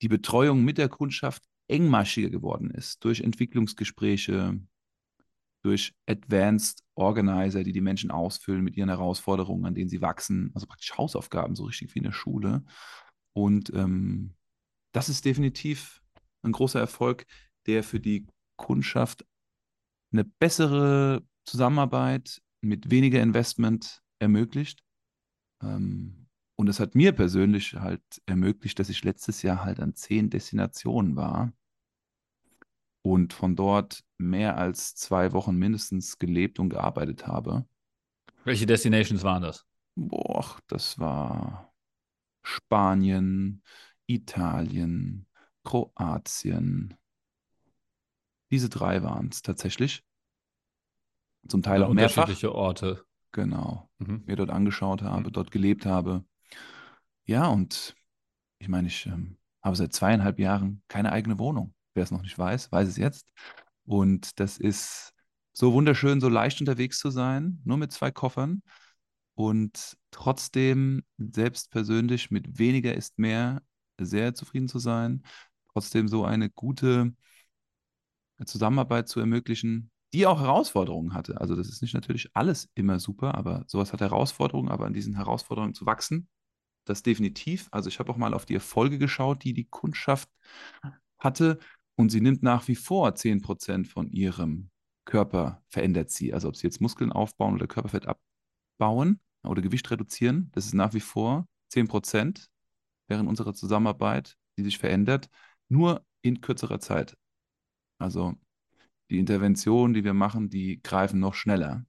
die 0.02 0.08
Betreuung 0.08 0.64
mit 0.64 0.78
der 0.78 0.90
Kundschaft 0.90 1.44
engmaschiger 1.68 2.30
geworden 2.30 2.70
ist 2.70 3.04
durch 3.04 3.22
Entwicklungsgespräche, 3.22 4.60
durch 5.64 5.96
Advanced 6.06 6.84
Organizer, 6.94 7.64
die 7.64 7.74
die 7.74 7.82
Menschen 7.82 8.12
ausfüllen 8.12 8.64
mit 8.64 8.78
ihren 8.78 8.90
Herausforderungen, 8.90 9.66
an 9.66 9.74
denen 9.74 9.90
sie 9.90 10.02
wachsen, 10.02 10.52
also 10.54 10.68
praktisch 10.68 10.96
Hausaufgaben, 10.96 11.56
so 11.56 11.64
richtig 11.64 11.96
wie 11.96 12.00
in 12.00 12.06
der 12.06 12.12
Schule. 12.12 12.64
Und 13.34 13.72
ähm, 13.74 14.36
das 14.92 15.10
ist 15.10 15.26
definitiv 15.26 16.05
ein 16.46 16.52
großer 16.52 16.80
Erfolg, 16.80 17.26
der 17.66 17.84
für 17.84 18.00
die 18.00 18.28
Kundschaft 18.56 19.26
eine 20.12 20.24
bessere 20.24 21.24
Zusammenarbeit 21.44 22.42
mit 22.62 22.90
weniger 22.90 23.22
Investment 23.22 24.02
ermöglicht. 24.20 24.84
Ähm, 25.62 26.28
und 26.56 26.68
das 26.68 26.80
hat 26.80 26.96
mir 26.96 27.12
persönlich 27.12 27.74
halt 27.74 28.02
ermöglicht, 28.26 28.80
dass 28.80 28.90
ich 28.90 29.04
letztes 29.04 29.42
Jahr 29.42 29.64
halt 29.64 29.80
an 29.80 29.94
zehn 29.94 30.30
Destinationen 30.30 31.16
war 31.16 31.52
und 33.02 33.34
von 33.34 33.56
dort 33.56 34.04
mehr 34.18 34.58
als 34.58 34.96
zwei 34.96 35.34
Wochen 35.34 35.58
mindestens 35.58 36.18
gelebt 36.18 36.60
und 36.60 36.70
gearbeitet 36.70 37.28
habe. 37.28 37.66
Welche 38.46 38.66
Destinations 38.66 39.24
waren 39.24 39.44
das? 39.44 39.66
Boah, 39.96 40.58
das 40.68 40.98
war 40.98 41.74
Spanien, 42.42 43.64
Italien, 44.08 45.28
Kroatien. 45.66 46.96
Diese 48.52 48.70
drei 48.70 49.04
waren 49.04 49.30
es 49.32 49.42
tatsächlich. 49.42 50.04
Zum 51.48 51.62
Teil 51.62 51.82
Ja, 51.82 51.88
auch 51.88 51.94
mehrfach. 51.94 52.24
unterschiedliche 52.24 52.56
Orte. 52.56 53.06
Genau. 53.32 53.90
Mhm. 54.00 54.24
Mir 54.26 54.36
dort 54.36 54.50
angeschaut 54.50 55.02
habe, 55.02 55.30
Mhm. 55.30 55.34
dort 55.34 55.52
gelebt 55.52 55.86
habe. 55.86 56.24
Ja, 57.26 57.48
und 57.48 57.96
ich 58.60 58.68
meine, 58.70 58.88
ich 58.88 59.06
ähm, 59.08 59.38
habe 59.64 59.76
seit 59.76 59.94
zweieinhalb 59.94 60.40
Jahren 60.40 60.82
keine 60.88 61.12
eigene 61.12 61.38
Wohnung. 61.40 61.74
Wer 61.94 62.04
es 62.04 62.12
noch 62.12 62.22
nicht 62.22 62.38
weiß, 62.38 62.72
weiß 62.72 62.88
es 62.88 62.98
jetzt. 62.98 63.28
Und 63.86 64.40
das 64.40 64.58
ist 64.58 65.14
so 65.54 65.74
wunderschön, 65.74 66.22
so 66.22 66.30
leicht 66.30 66.60
unterwegs 66.60 67.00
zu 67.00 67.10
sein, 67.10 67.62
nur 67.64 67.78
mit 67.78 67.92
zwei 67.92 68.12
Koffern 68.12 68.62
und 69.36 69.98
trotzdem 70.12 71.04
selbst 71.18 71.72
persönlich 71.72 72.32
mit 72.32 72.58
weniger 72.60 72.94
ist 72.94 73.20
mehr 73.20 73.62
sehr 74.00 74.34
zufrieden 74.34 74.68
zu 74.68 74.80
sein, 74.80 75.24
trotzdem 75.76 76.08
so 76.08 76.24
eine 76.24 76.50
gute 76.50 77.14
Zusammenarbeit 78.46 79.10
zu 79.10 79.20
ermöglichen, 79.20 79.92
die 80.14 80.26
auch 80.26 80.40
Herausforderungen 80.40 81.14
hatte. 81.14 81.42
Also 81.42 81.56
das 81.56 81.68
ist 81.68 81.82
nicht 81.82 81.94
natürlich 81.94 82.30
alles 82.34 82.70
immer 82.76 83.00
super, 83.00 83.36
aber 83.36 83.66
sowas 83.68 83.92
hat 83.92 84.00
Herausforderungen, 84.00 84.70
aber 84.70 84.86
an 84.86 84.94
diesen 84.94 85.16
Herausforderungen 85.16 85.74
zu 85.74 85.86
wachsen, 85.86 86.30
das 86.86 87.04
definitiv. 87.04 87.68
Also 87.72 87.90
ich 87.90 88.00
habe 88.00 88.12
auch 88.12 88.18
mal 88.18 88.34
auf 88.34 88.46
die 88.46 88.54
Erfolge 88.54 88.98
geschaut, 88.98 89.44
die 89.44 89.54
die 89.54 89.66
Kundschaft 89.66 90.30
hatte 91.20 91.60
und 91.96 92.10
sie 92.10 92.22
nimmt 92.22 92.44
nach 92.44 92.68
wie 92.70 92.76
vor 92.76 93.14
10% 93.16 93.88
von 93.88 94.10
ihrem 94.10 94.70
Körper, 95.04 95.62
verändert 95.68 96.10
sie. 96.10 96.34
Also 96.34 96.48
ob 96.48 96.56
sie 96.56 96.68
jetzt 96.68 96.80
Muskeln 96.80 97.12
aufbauen 97.12 97.56
oder 97.56 97.68
Körperfett 97.68 98.08
abbauen 98.80 99.20
oder 99.44 99.62
Gewicht 99.62 99.92
reduzieren, 99.92 100.50
das 100.54 100.66
ist 100.66 100.74
nach 100.74 100.94
wie 100.94 101.02
vor 101.02 101.48
10% 101.70 102.50
während 103.08 103.28
unserer 103.28 103.54
Zusammenarbeit, 103.54 104.38
die 104.58 104.64
sich 104.64 104.78
verändert, 104.78 105.30
nur 105.70 106.06
in 106.22 106.42
kürzerer 106.42 106.80
Zeit. 106.80 107.18
Also 107.98 108.36
die 109.10 109.20
Interventionen, 109.20 109.94
die 109.94 110.04
wir 110.04 110.14
machen, 110.14 110.50
die 110.50 110.82
greifen 110.82 111.20
noch 111.20 111.34
schneller. 111.34 111.86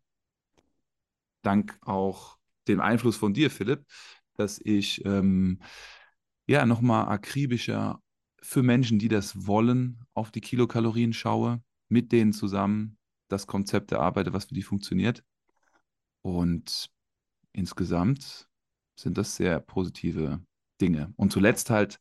Dank 1.43 1.79
auch 1.83 2.39
dem 2.69 2.81
Einfluss 2.81 3.17
von 3.17 3.33
dir, 3.33 3.51
Philipp, 3.51 3.85
dass 4.35 4.61
ich 4.63 5.05
ähm, 5.05 5.61
ja 6.47 6.67
nochmal 6.67 7.09
akribischer 7.09 8.03
für 8.43 8.63
Menschen, 8.63 8.99
die 8.99 9.09
das 9.09 9.47
wollen, 9.47 10.05
auf 10.15 10.31
die 10.31 10.41
Kilokalorien 10.41 11.13
schaue, 11.13 11.63
mit 11.89 12.13
denen 12.13 12.33
zusammen 12.33 12.99
das 13.29 13.47
Konzept 13.47 13.93
erarbeite, 13.93 14.33
was 14.33 14.47
für 14.47 14.55
die 14.55 14.63
funktioniert. 14.63 15.25
Und 16.23 16.91
insgesamt 17.53 18.49
sind 18.99 19.19
das 19.19 19.37
sehr 19.37 19.61
positive 19.61 20.45
Dinge. 20.81 21.13
Und 21.17 21.33
zuletzt 21.33 21.71
halt 21.71 22.01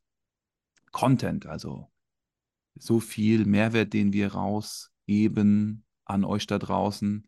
Content, 0.96 1.46
also 1.46 1.92
so 2.76 3.02
viel 3.02 3.46
Mehrwert, 3.46 3.92
den 3.92 4.14
wir 4.14 4.32
rausgeben 4.34 5.84
an 6.06 6.24
euch 6.24 6.48
da 6.48 6.58
draußen, 6.58 7.28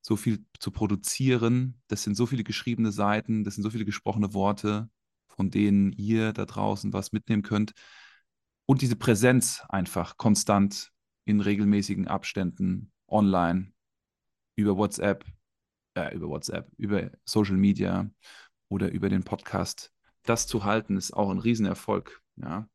so 0.00 0.14
viel 0.14 0.46
zu 0.60 0.70
produzieren. 0.70 1.82
Das 1.88 2.04
sind 2.04 2.16
so 2.16 2.26
viele 2.26 2.44
geschriebene 2.44 2.92
Seiten, 2.92 3.42
das 3.42 3.56
sind 3.56 3.64
so 3.64 3.70
viele 3.70 3.84
gesprochene 3.84 4.34
Worte, 4.34 4.88
von 5.26 5.50
denen 5.50 5.90
ihr 5.94 6.32
da 6.32 6.44
draußen 6.44 6.92
was 6.92 7.10
mitnehmen 7.10 7.42
könnt. 7.42 7.72
Und 8.66 8.82
diese 8.82 8.94
Präsenz 8.94 9.64
einfach 9.68 10.16
konstant 10.16 10.92
in 11.24 11.40
regelmäßigen 11.40 12.06
Abständen 12.06 12.92
online, 13.08 13.72
über 14.54 14.76
WhatsApp, 14.76 15.24
äh, 15.94 16.14
über 16.14 16.28
WhatsApp, 16.28 16.70
über 16.76 17.10
Social 17.24 17.56
Media 17.56 18.08
oder 18.68 18.92
über 18.92 19.08
den 19.08 19.24
Podcast. 19.24 19.92
Das 20.22 20.46
zu 20.46 20.62
halten, 20.62 20.96
ist 20.96 21.12
auch 21.12 21.30
ein 21.30 21.40
Riesenerfolg. 21.40 22.22
Ja, 22.36 22.68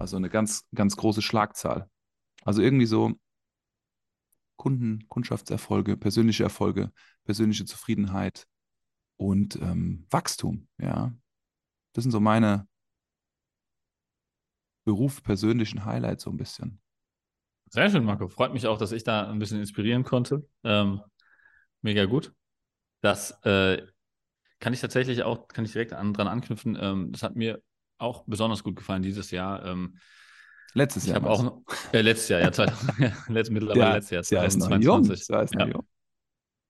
also 0.00 0.16
eine 0.16 0.30
ganz, 0.30 0.66
ganz 0.74 0.96
große 0.96 1.22
Schlagzahl. 1.22 1.88
Also 2.42 2.62
irgendwie 2.62 2.86
so 2.86 3.12
Kunden, 4.56 5.06
Kundschaftserfolge, 5.08 5.96
persönliche 5.96 6.42
Erfolge, 6.42 6.90
persönliche 7.24 7.66
Zufriedenheit 7.66 8.46
und 9.16 9.56
ähm, 9.56 10.06
Wachstum. 10.10 10.68
Ja, 10.78 11.12
das 11.92 12.04
sind 12.04 12.12
so 12.12 12.20
meine 12.20 12.66
Beruf 14.84 15.22
persönlichen 15.22 15.84
Highlights 15.84 16.24
so 16.24 16.30
ein 16.30 16.38
bisschen. 16.38 16.80
Sehr 17.66 17.90
schön, 17.90 18.04
Marco. 18.04 18.28
Freut 18.28 18.52
mich 18.54 18.66
auch, 18.66 18.78
dass 18.78 18.92
ich 18.92 19.04
da 19.04 19.30
ein 19.30 19.38
bisschen 19.38 19.60
inspirieren 19.60 20.02
konnte. 20.02 20.48
Ähm, 20.64 21.02
mega 21.82 22.06
gut. 22.06 22.32
Das 23.02 23.32
äh, 23.44 23.86
kann 24.58 24.72
ich 24.72 24.80
tatsächlich 24.80 25.22
auch, 25.22 25.46
kann 25.48 25.66
ich 25.66 25.72
direkt 25.72 25.92
an, 25.92 26.14
dran 26.14 26.26
anknüpfen. 26.26 26.76
Ähm, 26.80 27.12
das 27.12 27.22
hat 27.22 27.36
mir 27.36 27.62
auch 28.00 28.24
besonders 28.26 28.62
gut 28.62 28.76
gefallen 28.76 29.02
dieses 29.02 29.30
Jahr. 29.30 29.64
Ähm, 29.64 29.96
Letztes 30.72 31.02
ich 31.04 31.08
Jahr. 31.10 31.16
habe 31.16 31.26
meinst 31.28 31.40
auch 31.40 31.44
noch, 31.44 31.92
äh, 31.92 32.00
letztes 32.00 32.28
Jahr, 32.28 32.40
ja, 32.40 32.52
2000, 32.52 32.92
letzt, 33.28 33.50
mittlerweile 33.50 33.80
Ja, 33.80 33.94
letztes 33.94 34.10
Jahr, 34.10 34.20
das 34.22 34.30
Jahr 34.30 34.44
ist 34.46 34.56
noch 34.58 34.70
jung. 34.78 35.04
2022. 35.04 35.18
Das 35.18 35.28
Jahr 35.28 35.42
ist 35.42 35.54
noch 35.54 35.66
Ja. 35.66 35.72
jung. 35.72 35.86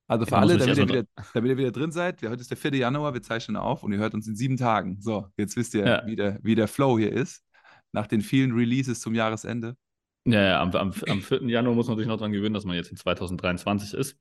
Also 0.09 0.25
für 0.25 0.31
Da 0.33 0.41
muss 0.41 0.51
alle, 0.51 0.59
damit 0.59 0.79
ihr, 0.79 0.89
wieder, 0.89 1.05
damit 1.35 1.51
ihr 1.51 1.59
wieder 1.59 1.71
drin 1.71 1.93
seid, 1.93 2.23
heute 2.23 2.41
ist 2.41 2.51
der 2.51 2.57
4. 2.57 2.75
Januar, 2.79 3.15
wir 3.15 3.23
zeichnen 3.23 3.57
auf 3.57 3.83
und 3.85 3.93
ihr 3.93 3.99
hört 3.99 4.15
uns 4.15 4.27
in 4.27 4.35
sieben 4.35 4.57
Tagen. 4.57 5.01
So, 5.01 5.27
jetzt 5.37 5.57
wisst 5.57 5.75
ihr, 5.75 5.87
Ja. 5.87 6.07
wie, 6.07 6.17
der, 6.17 6.39
wie 6.43 6.55
der 6.55 6.67
Flow 6.67 6.99
hier 6.99 7.13
ist. 7.13 7.45
Nach 7.93 8.07
den 8.07 8.21
vielen 8.21 8.53
Releases 8.53 9.01
zum 9.01 9.15
Jahresende. 9.15 9.77
Ja, 10.25 10.41
ja 10.43 10.61
am, 10.63 10.73
am, 10.75 10.93
am 11.09 11.23
4. 11.23 11.43
Januar 11.49 11.75
muss 11.75 11.89
man 11.89 11.97
sich 11.99 12.07
noch 12.07 12.19
dran 12.19 12.33
gewöhnen, 12.33 12.55
dass 12.55 12.65
man 12.65 12.77
jetzt 12.77 12.91
in 12.91 12.97
2023 12.97 13.95
ist. 13.95 14.17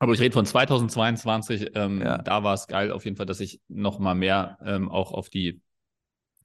Aber 0.00 0.12
ich 0.14 0.20
rede 0.20 0.32
von 0.32 0.46
2022. 0.46 1.72
Ähm, 1.74 2.00
Ja. 2.00 2.18
Da 2.18 2.42
war 2.42 2.54
es 2.54 2.66
geil 2.66 2.90
auf 2.92 3.04
jeden 3.04 3.16
Fall, 3.16 3.26
dass 3.26 3.40
ich 3.40 3.60
noch 3.68 3.98
mal 3.98 4.14
mehr 4.14 4.58
ähm, 4.64 4.88
auch 4.90 5.12
auf 5.12 5.28
die 5.28 5.60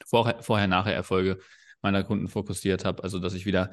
Vorher-Nachher-Erfolge 0.05 1.39
meiner 1.81 2.03
Kunden 2.03 2.27
fokussiert 2.27 2.85
habe. 2.85 3.03
Also, 3.03 3.19
dass 3.19 3.33
ich 3.33 3.45
wieder 3.45 3.71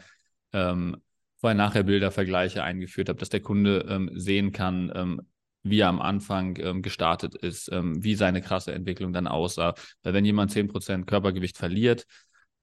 ähm, 0.52 0.96
Vorher-Nachher-Bilder-Vergleiche 1.40 2.62
eingeführt 2.62 3.08
habe, 3.08 3.18
dass 3.18 3.28
der 3.28 3.40
Kunde 3.40 3.86
ähm, 3.88 4.10
sehen 4.14 4.52
kann, 4.52 4.92
ähm, 4.94 5.22
wie 5.62 5.80
er 5.80 5.88
am 5.88 6.00
Anfang 6.00 6.56
ähm, 6.58 6.82
gestartet 6.82 7.34
ist, 7.34 7.70
ähm, 7.72 8.02
wie 8.02 8.14
seine 8.14 8.40
krasse 8.40 8.72
Entwicklung 8.72 9.12
dann 9.12 9.26
aussah. 9.26 9.74
Weil 10.02 10.14
wenn 10.14 10.24
jemand 10.24 10.50
10% 10.52 11.06
Körpergewicht 11.06 11.58
verliert, 11.58 12.06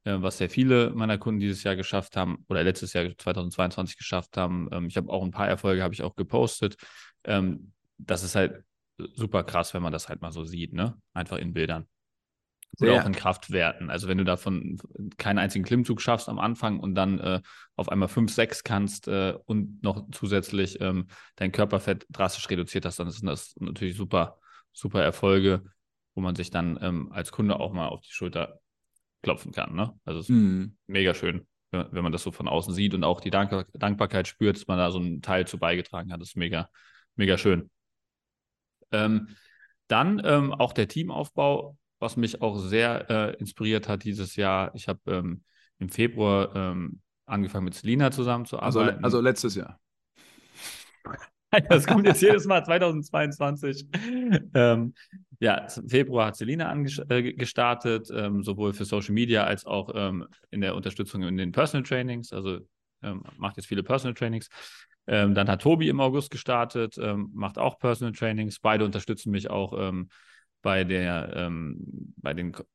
äh, 0.03 0.21
was 0.21 0.37
sehr 0.37 0.49
viele 0.49 0.91
meiner 0.91 1.17
Kunden 1.17 1.39
dieses 1.39 1.63
Jahr 1.63 1.75
geschafft 1.75 2.15
haben 2.15 2.45
oder 2.47 2.63
letztes 2.63 2.93
Jahr 2.93 3.05
2022 3.17 3.97
geschafft 3.97 4.37
haben. 4.37 4.69
Ähm, 4.71 4.87
ich 4.87 4.97
habe 4.97 5.11
auch 5.11 5.23
ein 5.23 5.31
paar 5.31 5.47
Erfolge, 5.47 5.83
habe 5.83 5.93
ich 5.93 6.03
auch 6.03 6.15
gepostet. 6.15 6.77
Ähm, 7.23 7.73
das 7.97 8.23
ist 8.23 8.35
halt 8.35 8.63
super 9.15 9.43
krass, 9.43 9.73
wenn 9.73 9.83
man 9.83 9.93
das 9.93 10.09
halt 10.09 10.21
mal 10.21 10.31
so 10.31 10.43
sieht, 10.43 10.73
ne? 10.73 10.97
Einfach 11.13 11.37
in 11.37 11.53
Bildern. 11.53 11.87
Oder 12.79 12.93
auch 13.01 13.05
in 13.05 13.13
Kraftwerten. 13.13 13.89
Also 13.89 14.07
wenn 14.07 14.17
du 14.19 14.23
davon 14.23 14.77
keinen 15.17 15.39
einzigen 15.39 15.65
Klimmzug 15.65 16.01
schaffst 16.01 16.29
am 16.29 16.37
Anfang 16.37 16.79
und 16.79 16.93
dann 16.95 17.19
äh, 17.19 17.41
auf 17.75 17.89
einmal 17.89 18.07
5, 18.07 18.31
6 18.31 18.63
kannst 18.63 19.07
äh, 19.07 19.33
und 19.45 19.81
noch 19.81 20.07
zusätzlich 20.11 20.79
ähm, 20.79 21.07
dein 21.37 21.51
Körperfett 21.51 22.05
drastisch 22.11 22.49
reduziert 22.49 22.85
hast, 22.85 22.99
dann 22.99 23.09
sind 23.09 23.25
das 23.25 23.55
natürlich 23.59 23.97
super, 23.97 24.37
super 24.73 25.01
Erfolge, 25.01 25.63
wo 26.13 26.21
man 26.21 26.35
sich 26.35 26.51
dann 26.51 26.77
ähm, 26.81 27.11
als 27.11 27.31
Kunde 27.31 27.59
auch 27.59 27.73
mal 27.73 27.87
auf 27.87 28.01
die 28.01 28.11
Schulter 28.11 28.59
klopfen 29.23 29.51
kann. 29.51 29.75
Ne? 29.75 29.93
Also 30.05 30.19
es 30.19 30.29
ist 30.29 30.35
Mhm. 30.35 30.77
mega 30.87 31.13
schön, 31.13 31.47
wenn 31.71 31.87
wenn 31.91 32.03
man 32.03 32.11
das 32.11 32.23
so 32.23 32.31
von 32.31 32.47
außen 32.47 32.73
sieht 32.73 32.93
und 32.93 33.03
auch 33.03 33.21
die 33.21 33.31
Dank 33.31 33.65
Dankbarkeit 33.73 34.27
spürt, 34.27 34.57
dass 34.57 34.67
man 34.67 34.77
da 34.77 34.91
so 34.91 34.99
einen 34.99 35.21
Teil 35.21 35.47
zu 35.47 35.57
beigetragen 35.57 36.11
hat. 36.13 36.21
Das 36.21 36.29
ist 36.29 36.37
mega, 36.37 36.69
mega 37.15 37.37
schön. 37.37 37.69
Ähm, 38.91 39.29
dann 39.87 40.21
ähm, 40.23 40.53
auch 40.53 40.73
der 40.73 40.87
Teamaufbau 40.87 41.77
was 41.99 42.17
mich 42.17 42.41
auch 42.41 42.57
sehr 42.57 43.09
äh, 43.09 43.35
inspiriert 43.37 43.87
hat 43.87 44.03
dieses 44.03 44.35
Jahr, 44.35 44.73
ich 44.75 44.87
habe 44.87 44.99
ähm, 45.07 45.43
im 45.79 45.89
Februar 45.89 46.55
ähm, 46.55 47.01
angefangen 47.25 47.65
mit 47.65 47.75
Selina 47.75 48.05
Also, 48.05 48.17
zusammenzuarbeiten. 48.23 49.03
also 49.03 49.21
letztes 49.21 49.55
Jahr. 49.55 49.79
Das 51.69 51.87
kommt 51.87 52.05
jetzt 52.05 52.21
jedes 52.21 52.45
Mal 52.45 52.63
2022. 52.63 53.87
Ähm, 54.53 54.93
ja, 55.39 55.65
im 55.77 55.87
Februar 55.87 56.27
hat 56.27 56.35
Selina 56.35 56.73
äh, 57.09 57.33
gestartet, 57.33 58.09
ähm, 58.13 58.43
sowohl 58.43 58.73
für 58.73 58.83
Social 58.83 59.13
Media 59.13 59.45
als 59.45 59.65
auch 59.65 59.91
ähm, 59.95 60.27
in 60.51 60.61
der 60.61 60.75
Unterstützung 60.75 61.23
in 61.23 61.37
den 61.37 61.53
Personal 61.53 61.83
Trainings. 61.83 62.33
Also 62.33 62.59
ähm, 63.01 63.23
macht 63.37 63.55
jetzt 63.57 63.67
viele 63.67 63.83
Personal 63.83 64.13
Trainings. 64.13 64.49
Ähm, 65.07 65.33
dann 65.35 65.47
hat 65.47 65.61
Tobi 65.61 65.87
im 65.87 66.01
August 66.01 66.31
gestartet, 66.31 66.97
ähm, 66.97 67.29
macht 67.33 67.57
auch 67.57 67.79
Personal 67.79 68.11
Trainings. 68.11 68.59
Beide 68.59 68.83
unterstützen 68.83 69.31
mich 69.31 69.49
auch 69.49 69.73
bei 70.67 70.83
der 70.83 71.31
ähm, 71.33 72.13
bei 72.17 72.33
den 72.33 72.51
ko- 72.51 72.65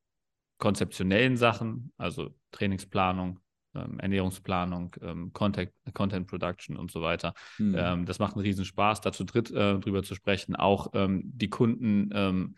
konzeptionellen 0.57 1.37
Sachen, 1.37 1.93
also 1.97 2.33
Trainingsplanung, 2.51 3.39
ähm, 3.75 3.99
Ernährungsplanung, 3.99 4.95
ähm, 5.01 5.31
Content, 5.31 5.71
Content 5.93 6.25
Production 6.25 6.75
und 6.75 6.89
so 6.89 7.03
weiter. 7.03 7.35
Hm. 7.57 7.75
Ähm, 7.77 8.05
das 8.07 8.17
macht 8.17 8.33
einen 8.33 8.41
riesen 8.41 8.65
Spaß, 8.65 9.01
da 9.01 9.11
zu 9.11 9.25
dritt 9.25 9.51
äh, 9.51 9.77
drüber 9.77 10.01
zu 10.01 10.15
sprechen. 10.15 10.55
Auch 10.55 10.87
ähm, 10.95 11.21
die 11.23 11.51
Kunden, 11.51 12.09
ähm, 12.13 12.55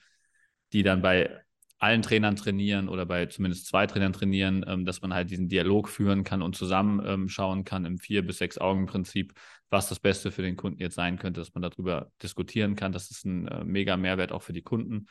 die 0.71 0.83
dann 0.83 1.01
bei 1.01 1.44
allen 1.77 2.01
Trainern 2.01 2.35
trainieren 2.35 2.87
oder 2.87 3.05
bei 3.05 3.25
zumindest 3.25 3.67
zwei 3.67 3.85
Trainern 3.85 4.13
trainieren, 4.13 4.65
ähm, 4.67 4.85
dass 4.85 5.01
man 5.01 5.13
halt 5.13 5.29
diesen 5.29 5.49
Dialog 5.49 5.89
führen 5.89 6.23
kann 6.23 6.41
und 6.41 6.55
zusammen 6.55 7.01
ähm, 7.05 7.29
schauen 7.29 7.63
kann 7.63 7.85
im 7.85 7.97
vier 7.97 8.25
bis 8.25 8.37
sechs 8.37 8.57
Augen 8.57 8.85
Prinzip, 8.85 9.33
was 9.69 9.89
das 9.89 9.99
Beste 9.99 10.31
für 10.31 10.41
den 10.41 10.55
Kunden 10.55 10.79
jetzt 10.79 10.95
sein 10.95 11.17
könnte, 11.19 11.41
dass 11.41 11.53
man 11.53 11.61
darüber 11.61 12.11
diskutieren 12.23 12.75
kann. 12.75 12.91
Das 12.91 13.11
ist 13.11 13.25
ein 13.25 13.47
äh, 13.47 13.63
mega 13.65 13.97
Mehrwert 13.97 14.31
auch 14.31 14.41
für 14.41 14.53
die 14.53 14.61
Kunden, 14.61 15.07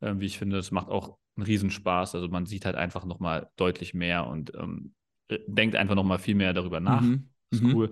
äh, 0.00 0.14
wie 0.16 0.26
ich 0.26 0.38
finde. 0.38 0.56
Das 0.56 0.70
macht 0.70 0.88
auch 0.88 1.18
einen 1.36 1.46
Riesenspaß. 1.46 2.14
Also 2.14 2.28
man 2.28 2.46
sieht 2.46 2.64
halt 2.64 2.76
einfach 2.76 3.04
nochmal 3.04 3.50
deutlich 3.56 3.92
mehr 3.92 4.26
und 4.26 4.52
ähm, 4.54 4.94
äh, 5.28 5.38
denkt 5.46 5.74
einfach 5.74 5.96
nochmal 5.96 6.18
viel 6.18 6.36
mehr 6.36 6.52
darüber 6.52 6.80
nach. 6.80 7.02
Mhm. 7.02 7.28
Das 7.50 7.60
ist 7.60 7.66
Mhm. 7.66 7.74
cool. 7.74 7.90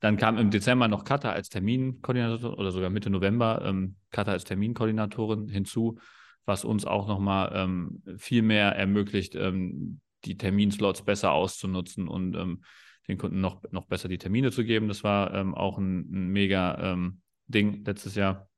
Dann 0.00 0.16
kam 0.16 0.38
im 0.38 0.50
Dezember 0.50 0.86
noch 0.86 1.04
Katha 1.04 1.32
als 1.32 1.48
Terminkoordinator 1.48 2.58
oder 2.58 2.70
sogar 2.72 2.90
Mitte 2.90 3.10
November 3.10 3.62
ähm, 3.64 3.96
Katha 4.10 4.32
als 4.32 4.44
Terminkoordinatorin 4.44 5.48
hinzu, 5.48 5.98
was 6.46 6.64
uns 6.64 6.84
auch 6.84 7.06
nochmal 7.06 7.52
ähm, 7.54 8.02
viel 8.18 8.42
mehr 8.42 8.76
ermöglicht, 8.76 9.34
ähm, 9.34 10.00
die 10.24 10.36
Terminslots 10.36 11.02
besser 11.02 11.32
auszunutzen 11.32 12.08
und 12.08 12.34
ähm, 12.36 12.62
den 13.08 13.18
Kunden 13.18 13.40
noch, 13.40 13.62
noch 13.70 13.86
besser 13.86 14.08
die 14.08 14.18
Termine 14.18 14.50
zu 14.50 14.64
geben. 14.64 14.88
Das 14.88 15.04
war 15.04 15.34
ähm, 15.34 15.54
auch 15.54 15.78
ein, 15.78 16.00
ein 16.10 16.28
mega 16.28 16.92
ähm, 16.92 17.20
Ding 17.46 17.84
letztes 17.84 18.14
Jahr. 18.14 18.48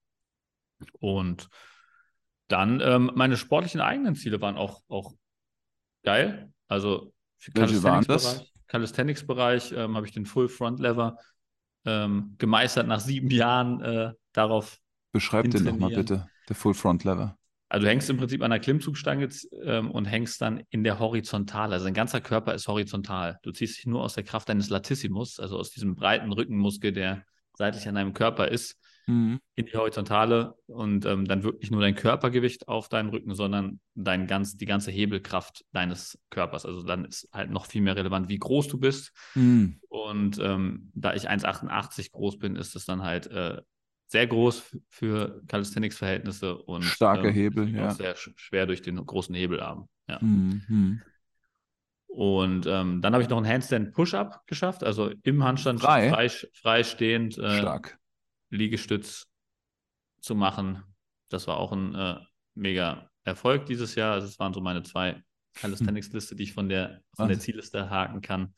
Und 1.00 1.49
dann 2.49 2.81
ähm, 2.81 3.11
meine 3.14 3.37
sportlichen 3.37 3.81
eigenen 3.81 4.14
Ziele 4.14 4.40
waren 4.40 4.57
auch, 4.57 4.83
auch 4.88 5.14
geil. 6.05 6.52
Also 6.69 7.12
für? 7.38 7.52
Calisthenics-Bereich 7.52 8.52
Calisthenics-Bereich 8.69 9.73
ähm, 9.73 9.97
habe 9.97 10.07
ich 10.07 10.12
den 10.12 10.26
Full 10.26 10.49
Front 10.49 10.81
Lever 10.81 11.19
gemeistert 12.38 12.88
nach 12.88 12.99
sieben 12.99 13.31
Jahren 13.31 13.81
äh, 13.81 14.12
darauf. 14.33 14.81
Beschreib 15.12 15.49
den 15.52 15.62
nochmal 15.62 15.95
bitte, 15.95 16.28
der 16.49 16.57
Full 16.57 16.75
Front 16.75 17.05
Lever. 17.05 17.38
Also 17.69 17.85
du 17.85 17.91
hängst 17.91 18.09
im 18.11 18.17
Prinzip 18.17 18.43
an 18.43 18.51
der 18.51 18.61
Klimmzugstange 18.61 19.29
ähm, 19.65 19.91
und 19.91 20.05
hängst 20.05 20.41
dann 20.41 20.63
in 20.71 20.85
der 20.85 20.99
Horizontale. 20.99 21.75
Also 21.75 21.85
dein 21.85 21.95
ganzer 21.95 22.21
Körper 22.21 22.55
ist 22.55 22.69
horizontal. 22.69 23.39
Du 23.43 23.51
ziehst 23.51 23.79
dich 23.79 23.87
nur 23.87 24.03
aus 24.03 24.15
der 24.15 24.25
Kraft 24.25 24.49
deines 24.49 24.71
Latissimus, 24.71 25.41
also 25.41 25.59
aus 25.59 25.71
diesem 25.71 25.97
breiten 25.97 26.33
Rückenmuskel, 26.33 26.93
der 26.93 27.25
seitlich 27.55 27.89
an 27.89 27.95
deinem 27.97 28.13
Körper 28.13 28.49
ist, 28.49 28.77
Mhm. 29.09 29.39
in 29.55 29.67
die 29.67 29.77
Horizontale 29.77 30.55
und 30.67 31.07
ähm, 31.07 31.27
dann 31.27 31.45
wirklich 31.45 31.71
nur 31.71 31.81
dein 31.81 31.95
Körpergewicht 31.95 32.67
auf 32.67 32.89
deinen 32.89 33.09
Rücken, 33.09 33.37
sondern 33.37 33.79
dein 33.95 34.27
ganz, 34.27 34.57
die 34.57 34.67
ganze 34.67 34.91
Hebelkraft 34.91 35.65
deines 35.71 36.19
Körpers. 36.29 36.67
Also 36.67 36.83
dann 36.83 37.05
ist 37.05 37.29
halt 37.33 37.51
noch 37.51 37.67
viel 37.67 37.83
mehr 37.83 37.95
relevant, 37.95 38.29
wie 38.29 38.39
groß 38.39 38.67
du 38.67 38.79
bist. 38.79 39.13
Mhm. 39.37 39.81
Und 39.89 40.41
ähm, 40.41 40.91
da 40.95 41.15
ich 41.15 41.31
1,88 41.31 42.11
groß 42.11 42.39
bin, 42.39 42.57
ist 42.57 42.75
es 42.75 42.85
dann 42.85 43.02
halt 43.02 43.29
äh, 43.29 43.63
sehr 44.08 44.26
groß 44.26 44.76
für 44.88 45.42
Calisthenics-Verhältnisse 45.49 46.56
und 46.56 46.84
Starker 46.84 47.28
ähm, 47.28 47.34
Hebel, 47.34 47.69
ja. 47.75 47.90
sehr 47.90 48.14
sch 48.14 48.30
schwer 48.36 48.66
durch 48.66 48.82
den 48.82 49.04
großen 49.04 49.34
Hebelarm. 49.34 49.88
Ja. 50.08 50.19
Mhm. 50.21 50.62
Mhm. 50.69 51.02
Und 52.06 52.66
ähm, 52.66 53.02
dann 53.02 53.12
habe 53.12 53.23
ich 53.23 53.28
noch 53.28 53.36
einen 53.36 53.49
Handstand 53.49 53.92
Push-Up 53.92 54.47
geschafft, 54.47 54.82
also 54.82 55.12
im 55.23 55.45
Handstand 55.45 55.80
Frei? 55.80 56.08
frei, 56.08 56.28
freistehend 56.28 57.36
äh, 57.36 57.58
Stark. 57.58 57.99
Liegestütz 58.49 59.26
zu 60.21 60.34
machen. 60.34 60.82
Das 61.28 61.47
war 61.47 61.58
auch 61.58 61.73
ein 61.73 61.95
äh, 61.95 62.16
mega 62.54 63.10
Erfolg 63.25 63.66
dieses 63.66 63.97
Jahr. 63.97 64.14
Also 64.14 64.28
es 64.28 64.38
waren 64.38 64.54
so 64.54 64.60
meine 64.60 64.82
zwei 64.82 65.23
Calisthenics-Liste, 65.54 66.36
die 66.36 66.45
ich 66.45 66.52
von 66.54 66.69
der, 66.69 67.02
von 67.14 67.28
der. 67.28 67.38
Zielliste 67.38 67.90
haken 67.90 68.23
kann. 68.23 68.54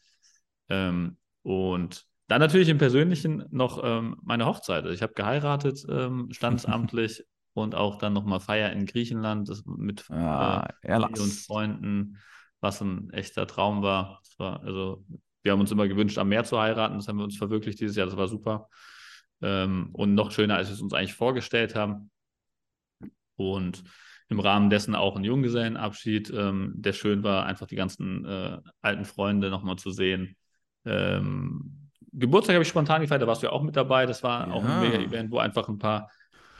Ähm, 0.69 1.17
und 1.43 2.07
dann 2.29 2.41
natürlich 2.41 2.69
im 2.69 2.79
Persönlichen 2.79 3.45
noch 3.51 3.83
ähm, 3.83 4.17
meine 4.23 4.47
Hochzeit. 4.47 4.85
Ich 4.87 5.03
habe 5.03 5.15
geheiratet, 5.15 5.85
ähm, 5.89 6.29
standesamtlich 6.31 7.25
und 7.55 7.75
auch 7.75 7.97
dann 7.97 8.13
nochmal 8.13 8.41
Feier 8.41 8.71
in 8.73 8.87
Griechenland 8.87 9.51
mit 9.67 10.09
Ah, 10.11 10.69
äh, 10.83 10.93
Familie 10.93 11.23
und. 11.23 11.33
Freunden, 11.33 12.19
was 12.61 12.81
ein 12.81 13.11
echter 13.11 13.47
Traum 13.47 13.83
war. 13.83 14.21
War. 14.37 14.63
Also 14.63 15.05
wir 15.43 15.53
haben 15.53 15.61
uns 15.61 15.73
immer 15.73 15.89
gewünscht, 15.89 16.19
am 16.19 16.29
Meer 16.29 16.45
zu 16.45 16.61
heiraten. 16.61 16.97
Das 16.97 17.09
haben 17.09 17.17
wir 17.17 17.25
uns 17.25 17.39
verwirklicht 17.39 17.81
dieses 17.81 17.97
Jahr. 17.97 18.07
Das 18.07 18.17
war 18.17 18.29
super. 18.29 18.69
Ähm, 19.41 19.89
und 19.93 20.15
noch 20.15 20.31
schöner, 20.31 20.57
als 20.57 20.69
wir 20.69 20.75
es 20.75 20.83
uns 20.83 20.93
eigentlich 20.93 21.15
vorgestellt 21.15 21.75
haben. 21.75 22.11
Und 23.37 23.85
im 24.29 24.41
Rahmen 24.41 24.69
dessen 24.69 24.95
auch 24.95 25.17
ein 25.17 25.25
Junggesellenabschied, 25.25 26.31
ähm, 26.31 26.75
der 26.77 26.93
schön 26.93 27.23
war, 27.23 27.47
einfach 27.47 27.67
die 27.67 27.77
ganzen 27.77 28.27
äh, 28.27 28.59
alten 28.83 29.07
Freunde 29.07 29.49
nochmal 29.49 29.77
zu 29.77 29.91
sehen. 29.91 30.37
Ähm, 30.85 31.88
Geburtstag 32.13 32.55
habe 32.55 32.63
ich 32.63 32.69
spontan 32.69 33.03
gefeiert, 33.03 33.23
da 33.23 33.27
warst 33.27 33.43
du 33.43 33.47
ja 33.47 33.53
auch 33.53 33.63
mit 33.63 33.77
dabei. 33.77 34.07
Das 34.07 34.23
war 34.23 34.53
auch 34.53 34.63
ein 34.65 34.69
Ja. 34.71 34.81
mega 34.81 34.99
Event, 34.99 35.31
wo 35.31 35.39
einfach 35.39 35.69
ein 35.69 35.79
paar 35.79 36.11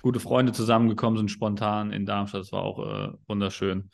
gute 0.03 0.21
Freunde 0.21 0.53
zusammengekommen 0.53 1.17
sind, 1.17 1.31
spontan 1.31 1.93
in 1.93 2.07
Darmstadt. 2.07 2.43
Das 2.43 2.53
war 2.53 2.63
auch 2.63 2.79
äh, 2.79 3.13
wunderschön. 3.27 3.91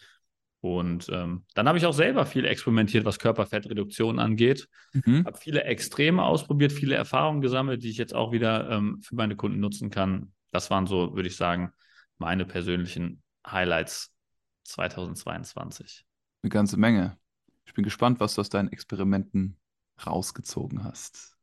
Und 0.60 1.10
ähm, 1.10 1.44
dann 1.54 1.68
habe 1.68 1.76
ich 1.76 1.84
auch 1.84 1.92
selber 1.92 2.24
viel 2.24 2.46
experimentiert, 2.46 3.04
was 3.04 3.18
Körperfettreduktion 3.18 4.18
angeht. 4.18 4.66
Mhm. 4.94 5.26
Habe 5.26 5.36
viele 5.36 5.64
Extreme 5.64 6.22
ausprobiert, 6.22 6.72
viele 6.72 6.94
Erfahrungen 6.94 7.42
gesammelt, 7.42 7.82
die 7.82 7.90
ich 7.90 7.98
jetzt 7.98 8.14
auch 8.14 8.32
wieder 8.32 8.70
ähm, 8.70 9.00
für 9.02 9.14
meine 9.14 9.36
Kunden 9.36 9.60
nutzen 9.60 9.90
kann. 9.90 10.32
Das 10.52 10.70
waren 10.70 10.86
so, 10.86 11.14
würde 11.14 11.28
ich 11.28 11.36
sagen, 11.36 11.72
meine 12.16 12.46
persönlichen 12.46 13.22
Highlights 13.46 14.14
2022. 14.62 16.04
Eine 16.42 16.50
ganze 16.50 16.78
Menge. 16.78 17.18
Ich 17.66 17.74
bin 17.74 17.84
gespannt, 17.84 18.20
was 18.20 18.34
du 18.34 18.40
aus 18.40 18.48
deinen 18.48 18.68
Experimenten 18.68 19.58
rausgezogen 20.06 20.84
hast. 20.84 21.33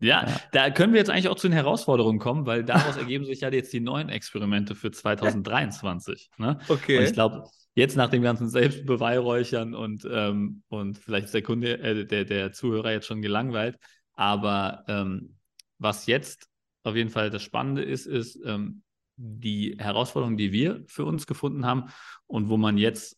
Ja, 0.00 0.26
Ja. 0.26 0.40
da 0.52 0.70
können 0.70 0.92
wir 0.92 0.98
jetzt 0.98 1.10
eigentlich 1.10 1.28
auch 1.28 1.36
zu 1.36 1.48
den 1.48 1.54
Herausforderungen 1.54 2.18
kommen, 2.18 2.46
weil 2.46 2.64
daraus 2.64 2.96
ergeben 2.96 3.24
sich 3.24 3.40
ja 3.40 3.50
jetzt 3.50 3.72
die 3.72 3.80
neuen 3.80 4.08
Experimente 4.08 4.74
für 4.74 4.90
2023. 4.90 6.30
Ne? 6.38 6.58
Okay. 6.68 6.98
Und 6.98 7.04
ich 7.04 7.12
glaube, 7.12 7.44
jetzt 7.74 7.96
nach 7.96 8.10
dem 8.10 8.22
ganzen 8.22 8.48
Selbstbeweihräuchern 8.48 9.74
und, 9.74 10.06
ähm, 10.10 10.62
und 10.68 10.98
vielleicht 10.98 11.26
ist 11.26 11.34
der 11.34 11.42
Kunde, 11.42 11.78
äh, 11.78 12.06
der, 12.06 12.24
der 12.24 12.52
Zuhörer 12.52 12.92
jetzt 12.92 13.06
schon 13.06 13.22
gelangweilt, 13.22 13.78
aber 14.14 14.84
ähm, 14.88 15.36
was 15.78 16.06
jetzt 16.06 16.48
auf 16.82 16.96
jeden 16.96 17.10
Fall 17.10 17.30
das 17.30 17.42
Spannende 17.42 17.82
ist, 17.82 18.06
ist 18.06 18.38
ähm, 18.44 18.82
die 19.16 19.76
Herausforderung, 19.78 20.36
die 20.36 20.52
wir 20.52 20.82
für 20.86 21.04
uns 21.04 21.26
gefunden 21.26 21.64
haben 21.64 21.84
und 22.26 22.48
wo 22.48 22.56
man 22.56 22.78
jetzt 22.78 23.16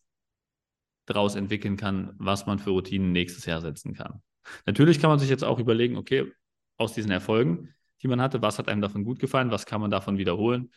daraus 1.06 1.34
entwickeln 1.36 1.76
kann, 1.76 2.14
was 2.18 2.46
man 2.46 2.58
für 2.58 2.70
Routinen 2.70 3.12
nächstes 3.12 3.46
Jahr 3.46 3.60
setzen 3.60 3.94
kann. 3.94 4.22
Natürlich 4.66 5.00
kann 5.00 5.10
man 5.10 5.18
sich 5.18 5.30
jetzt 5.30 5.44
auch 5.44 5.58
überlegen, 5.58 5.96
okay, 5.96 6.32
aus 6.76 6.94
diesen 6.94 7.10
Erfolgen, 7.10 7.74
die 8.02 8.08
man 8.08 8.20
hatte, 8.20 8.42
was 8.42 8.58
hat 8.58 8.68
einem 8.68 8.80
davon 8.80 9.04
gut 9.04 9.18
gefallen, 9.18 9.50
was 9.50 9.66
kann 9.66 9.80
man 9.80 9.90
davon 9.90 10.18
wiederholen, 10.18 10.70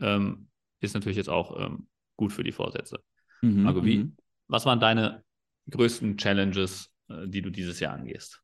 ähm, 0.00 0.48
ist 0.80 0.94
natürlich 0.94 1.16
jetzt 1.16 1.28
auch 1.28 1.58
ähm, 1.60 1.88
gut 2.16 2.32
für 2.32 2.44
die 2.44 2.52
Vorsätze. 2.52 3.02
Mhm, 3.42 3.62
Marco, 3.64 3.84
wie, 3.84 3.98
mhm. 3.98 4.16
was 4.48 4.66
waren 4.66 4.80
deine 4.80 5.24
größten 5.70 6.16
Challenges, 6.16 6.90
äh, 7.08 7.26
die 7.26 7.42
du 7.42 7.50
dieses 7.50 7.80
Jahr 7.80 7.94
angehst? 7.94 8.42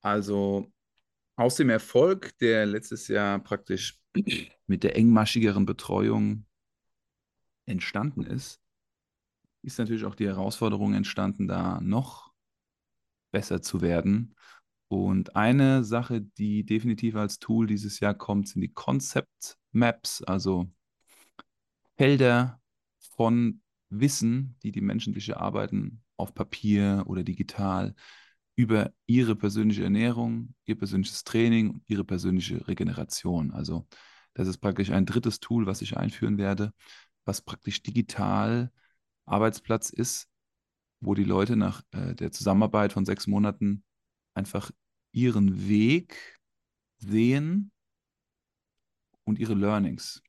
Also 0.00 0.72
aus 1.36 1.56
dem 1.56 1.70
Erfolg, 1.70 2.36
der 2.38 2.66
letztes 2.66 3.08
Jahr 3.08 3.38
praktisch 3.38 4.00
mit 4.66 4.82
der 4.82 4.96
engmaschigeren 4.96 5.66
Betreuung 5.66 6.46
entstanden 7.66 8.24
ist, 8.24 8.60
ist 9.62 9.78
natürlich 9.78 10.04
auch 10.04 10.16
die 10.16 10.26
Herausforderung 10.26 10.94
entstanden, 10.94 11.46
da 11.46 11.80
noch 11.80 12.32
besser 13.30 13.62
zu 13.62 13.80
werden. 13.80 14.34
Und 14.92 15.36
eine 15.36 15.84
Sache, 15.84 16.20
die 16.20 16.66
definitiv 16.66 17.16
als 17.16 17.38
Tool 17.38 17.66
dieses 17.66 17.98
Jahr 18.00 18.12
kommt, 18.12 18.48
sind 18.48 18.60
die 18.60 18.74
Concept 18.74 19.56
Maps, 19.70 20.22
also 20.22 20.70
Felder 21.96 22.60
von 23.16 23.62
Wissen, 23.88 24.54
die 24.62 24.70
die 24.70 24.82
Menschen, 24.82 25.14
hier 25.14 25.40
arbeiten, 25.40 26.02
auf 26.18 26.34
Papier 26.34 27.04
oder 27.06 27.24
digital 27.24 27.94
über 28.54 28.92
ihre 29.06 29.34
persönliche 29.34 29.82
Ernährung, 29.82 30.54
ihr 30.66 30.76
persönliches 30.76 31.24
Training 31.24 31.70
und 31.70 31.82
ihre 31.86 32.04
persönliche 32.04 32.68
Regeneration. 32.68 33.50
Also 33.50 33.86
das 34.34 34.46
ist 34.46 34.58
praktisch 34.58 34.90
ein 34.90 35.06
drittes 35.06 35.40
Tool, 35.40 35.64
was 35.64 35.80
ich 35.80 35.96
einführen 35.96 36.36
werde, 36.36 36.74
was 37.24 37.40
praktisch 37.40 37.82
digital 37.82 38.70
Arbeitsplatz 39.24 39.88
ist, 39.88 40.28
wo 41.00 41.14
die 41.14 41.24
Leute 41.24 41.56
nach 41.56 41.80
äh, 41.92 42.14
der 42.14 42.30
Zusammenarbeit 42.30 42.92
von 42.92 43.06
sechs 43.06 43.26
Monaten 43.26 43.84
einfach 44.34 44.70
ihren 45.12 45.68
Weg 45.68 46.40
sehen 46.98 47.70
und 49.24 49.38
ihre 49.38 49.54
Learnings. 49.54 50.22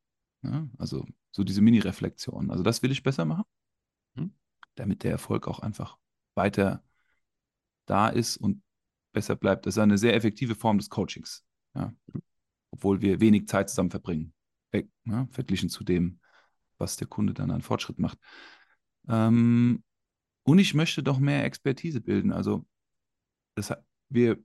Ja? 0.43 0.67
Also 0.77 1.05
so 1.31 1.43
diese 1.43 1.61
Mini-Reflexion. 1.61 2.51
Also 2.51 2.63
das 2.63 2.83
will 2.83 2.91
ich 2.91 3.03
besser 3.03 3.25
machen, 3.25 3.45
Mhm. 4.15 4.33
damit 4.75 5.03
der 5.03 5.11
Erfolg 5.11 5.47
auch 5.47 5.59
einfach 5.59 5.97
weiter 6.35 6.83
da 7.85 8.09
ist 8.09 8.37
und 8.37 8.61
besser 9.13 9.35
bleibt. 9.35 9.65
Das 9.65 9.75
ist 9.75 9.79
eine 9.79 9.97
sehr 9.97 10.15
effektive 10.15 10.55
Form 10.55 10.77
des 10.77 10.89
Coachings. 10.89 11.43
Ja? 11.75 11.93
Obwohl 12.71 13.01
wir 13.01 13.19
wenig 13.19 13.47
Zeit 13.47 13.69
zusammen 13.69 13.91
verbringen, 13.91 14.33
ja? 15.05 15.27
verglichen 15.31 15.69
zu 15.69 15.83
dem, 15.83 16.19
was 16.77 16.97
der 16.97 17.07
Kunde 17.07 17.33
dann 17.33 17.51
an 17.51 17.61
Fortschritt 17.61 17.99
macht. 17.99 18.17
Ähm, 19.07 19.83
und 20.43 20.59
ich 20.59 20.73
möchte 20.73 21.03
doch 21.03 21.19
mehr 21.19 21.45
Expertise 21.45 22.01
bilden. 22.01 22.31
Also 22.31 22.65
das, 23.55 23.73
wir 24.09 24.43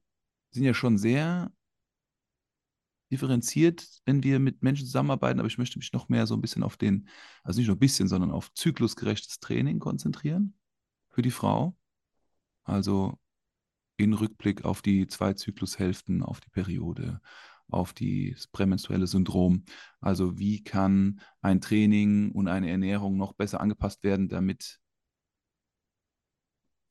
sind 0.50 0.64
ja 0.64 0.74
schon 0.74 0.98
sehr 0.98 1.52
differenziert, 3.10 3.86
wenn 4.04 4.22
wir 4.22 4.38
mit 4.38 4.62
Menschen 4.62 4.86
zusammenarbeiten, 4.86 5.38
aber 5.38 5.48
ich 5.48 5.58
möchte 5.58 5.78
mich 5.78 5.92
noch 5.92 6.08
mehr 6.08 6.26
so 6.26 6.34
ein 6.34 6.40
bisschen 6.40 6.62
auf 6.62 6.76
den, 6.76 7.08
also 7.42 7.58
nicht 7.58 7.68
nur 7.68 7.76
ein 7.76 7.80
bisschen, 7.80 8.08
sondern 8.08 8.30
auf 8.30 8.52
zyklusgerechtes 8.54 9.40
Training 9.40 9.78
konzentrieren 9.78 10.54
für 11.10 11.22
die 11.22 11.30
Frau. 11.30 11.76
Also 12.64 13.18
in 13.96 14.12
Rückblick 14.12 14.64
auf 14.64 14.82
die 14.82 15.06
zwei 15.06 15.32
Zyklushälften, 15.32 16.22
auf 16.22 16.40
die 16.40 16.50
Periode, 16.50 17.20
auf 17.68 17.92
das 17.92 18.46
prämenstruelle 18.46 19.06
Syndrom. 19.06 19.64
Also 20.00 20.38
wie 20.38 20.62
kann 20.62 21.20
ein 21.40 21.60
Training 21.60 22.30
und 22.32 22.48
eine 22.48 22.70
Ernährung 22.70 23.16
noch 23.16 23.32
besser 23.32 23.60
angepasst 23.60 24.04
werden, 24.04 24.28
damit 24.28 24.80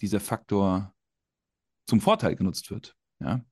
dieser 0.02 0.20
Faktor 0.20 0.94
zum 1.88 2.02
Vorteil 2.02 2.36
genutzt 2.36 2.70
wird. 2.70 2.96
Ja? 3.20 3.46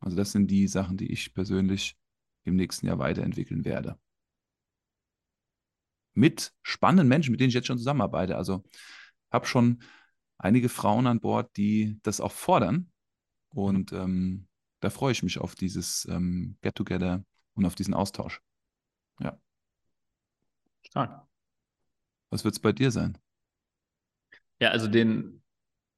Also 0.00 0.16
das 0.16 0.32
sind 0.32 0.48
die 0.48 0.66
Sachen, 0.68 0.96
die 0.96 1.12
ich 1.12 1.34
persönlich 1.34 1.96
im 2.44 2.56
nächsten 2.56 2.86
Jahr 2.86 2.98
weiterentwickeln 2.98 3.64
werde. 3.64 3.98
Mit 6.14 6.52
spannenden 6.62 7.08
Menschen, 7.08 7.30
mit 7.30 7.40
denen 7.40 7.48
ich 7.48 7.54
jetzt 7.54 7.66
schon 7.66 7.78
zusammenarbeite. 7.78 8.36
Also 8.36 8.64
habe 9.30 9.46
schon 9.46 9.82
einige 10.38 10.68
Frauen 10.68 11.06
an 11.06 11.20
Bord, 11.20 11.56
die 11.56 11.98
das 12.02 12.20
auch 12.20 12.32
fordern. 12.32 12.90
Und 13.48 13.92
ähm, 13.92 14.48
da 14.80 14.90
freue 14.90 15.12
ich 15.12 15.22
mich 15.22 15.38
auf 15.38 15.54
dieses 15.54 16.06
ähm, 16.10 16.56
Get-Together 16.62 17.24
und 17.54 17.64
auf 17.64 17.74
diesen 17.74 17.94
Austausch. 17.94 18.42
Ja. 19.20 19.38
Stark. 20.82 21.26
Was 22.30 22.44
wird 22.44 22.54
es 22.54 22.60
bei 22.60 22.72
dir 22.72 22.90
sein? 22.90 23.16
Ja, 24.58 24.70
also 24.70 24.88
den, 24.88 25.41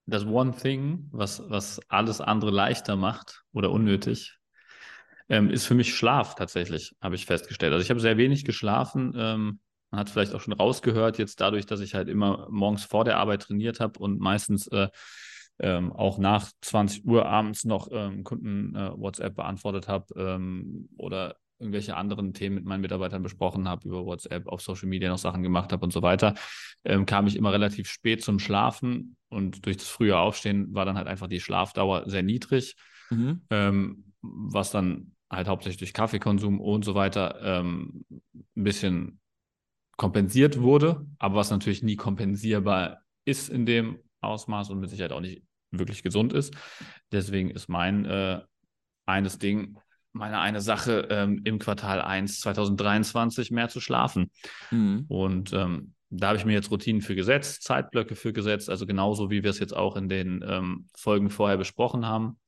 das 0.06 0.26
One 0.26 0.54
Thing, 0.54 1.08
was, 1.12 1.42
was 1.48 1.80
alles 1.88 2.20
andere 2.20 2.50
leichter 2.50 2.96
macht 2.96 3.44
oder 3.52 3.70
unnötig, 3.70 4.38
ähm, 5.28 5.50
ist 5.50 5.66
für 5.66 5.74
mich 5.74 5.94
Schlaf 5.94 6.34
tatsächlich, 6.34 6.94
habe 7.00 7.14
ich 7.14 7.26
festgestellt. 7.26 7.72
Also 7.72 7.82
ich 7.82 7.90
habe 7.90 8.00
sehr 8.00 8.16
wenig 8.18 8.44
geschlafen. 8.44 9.14
Ähm, 9.16 9.60
man 9.90 10.00
hat 10.00 10.10
vielleicht 10.10 10.34
auch 10.34 10.40
schon 10.40 10.52
rausgehört, 10.52 11.18
jetzt 11.18 11.40
dadurch, 11.40 11.66
dass 11.66 11.80
ich 11.80 11.94
halt 11.94 12.08
immer 12.08 12.48
morgens 12.50 12.84
vor 12.84 13.04
der 13.04 13.18
Arbeit 13.18 13.42
trainiert 13.42 13.80
habe 13.80 13.98
und 14.00 14.18
meistens 14.20 14.66
äh, 14.68 14.88
ähm, 15.60 15.92
auch 15.92 16.18
nach 16.18 16.50
20 16.62 17.06
Uhr 17.06 17.26
abends 17.26 17.64
noch 17.64 17.88
ähm, 17.92 18.24
Kunden 18.24 18.74
äh, 18.74 18.90
WhatsApp 18.96 19.36
beantwortet 19.36 19.88
habe 19.88 20.06
ähm, 20.16 20.88
oder 20.96 21.36
irgendwelche 21.58 21.96
anderen 21.96 22.34
Themen 22.34 22.56
mit 22.56 22.64
meinen 22.64 22.80
Mitarbeitern 22.80 23.22
besprochen 23.22 23.68
habe, 23.68 23.88
über 23.88 24.04
WhatsApp, 24.04 24.46
auf 24.48 24.60
Social 24.60 24.88
Media 24.88 25.08
noch 25.08 25.18
Sachen 25.18 25.42
gemacht 25.42 25.72
habe 25.72 25.84
und 25.84 25.92
so 25.92 26.02
weiter, 26.02 26.34
ähm, 26.84 27.06
kam 27.06 27.26
ich 27.26 27.36
immer 27.36 27.52
relativ 27.52 27.88
spät 27.88 28.22
zum 28.22 28.38
Schlafen 28.38 29.16
und 29.28 29.64
durch 29.66 29.76
das 29.76 29.88
frühe 29.88 30.18
Aufstehen 30.18 30.74
war 30.74 30.84
dann 30.84 30.96
halt 30.96 31.06
einfach 31.06 31.28
die 31.28 31.40
Schlafdauer 31.40 32.08
sehr 32.08 32.22
niedrig, 32.22 32.76
Mhm. 33.10 33.42
ähm, 33.50 34.12
was 34.22 34.70
dann 34.70 35.12
halt 35.30 35.48
hauptsächlich 35.48 35.78
durch 35.78 35.92
Kaffeekonsum 35.92 36.60
und 36.60 36.84
so 36.84 36.94
weiter 36.94 37.38
ähm, 37.42 38.04
ein 38.34 38.64
bisschen 38.64 39.20
kompensiert 39.96 40.60
wurde, 40.60 41.06
aber 41.18 41.36
was 41.36 41.50
natürlich 41.50 41.82
nie 41.82 41.96
kompensierbar 41.96 43.02
ist 43.24 43.48
in 43.48 43.66
dem 43.66 43.98
Ausmaß 44.20 44.70
und 44.70 44.80
mit 44.80 44.90
Sicherheit 44.90 45.12
auch 45.12 45.20
nicht 45.20 45.42
wirklich 45.70 46.02
gesund 46.02 46.32
ist. 46.32 46.54
Deswegen 47.12 47.50
ist 47.50 47.68
mein 47.68 48.04
äh, 48.04 48.40
eines 49.06 49.38
Ding, 49.38 49.78
meine 50.14 50.38
eine 50.38 50.60
Sache 50.60 51.08
ähm, 51.10 51.42
im 51.44 51.58
Quartal 51.58 52.00
1 52.00 52.40
2023 52.40 53.50
mehr 53.50 53.68
zu 53.68 53.80
schlafen. 53.80 54.30
Mhm. 54.70 55.04
Und 55.08 55.52
ähm, 55.52 55.92
da 56.08 56.28
habe 56.28 56.38
ich 56.38 56.44
mir 56.44 56.52
jetzt 56.52 56.70
Routinen 56.70 57.02
für 57.02 57.16
gesetzt, 57.16 57.64
Zeitblöcke 57.64 58.14
für 58.14 58.32
gesetzt, 58.32 58.70
also 58.70 58.86
genauso 58.86 59.30
wie 59.30 59.42
wir 59.42 59.50
es 59.50 59.58
jetzt 59.58 59.76
auch 59.76 59.96
in 59.96 60.08
den 60.08 60.44
ähm, 60.46 60.88
Folgen 60.96 61.30
vorher 61.30 61.56
besprochen 61.58 62.06
haben, 62.06 62.38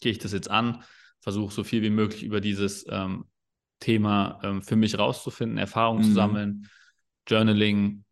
gehe 0.00 0.12
ich 0.12 0.18
das 0.18 0.32
jetzt 0.32 0.50
an, 0.50 0.82
versuche 1.20 1.52
so 1.52 1.64
viel 1.64 1.82
wie 1.82 1.90
möglich 1.90 2.22
über 2.22 2.42
dieses 2.42 2.84
ähm, 2.90 3.24
Thema 3.80 4.38
ähm, 4.42 4.62
für 4.62 4.76
mich 4.76 4.98
rauszufinden, 4.98 5.56
Erfahrungen 5.56 6.02
zu 6.02 6.10
Mhm. 6.10 6.14
sammeln, 6.14 6.68
Journaling, 7.26 8.04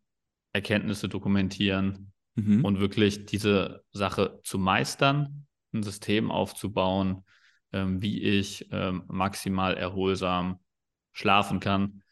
Erkenntnisse 0.51 1.07
dokumentieren 1.09 2.11
Mhm. 2.35 2.65
und 2.65 2.79
wirklich 2.79 3.27
diese 3.27 3.83
Sache 3.91 4.39
zu 4.43 4.57
meistern, 4.57 5.45
ein 5.71 5.83
System 5.83 6.31
aufzubauen, 6.31 7.23
ähm, 7.73 8.01
wie 8.01 8.21
ich 8.21 8.67
ähm, 8.71 9.03
maximal 9.07 9.75
erholsam 9.75 10.59
schlafen 11.11 11.59
kann. 11.59 12.03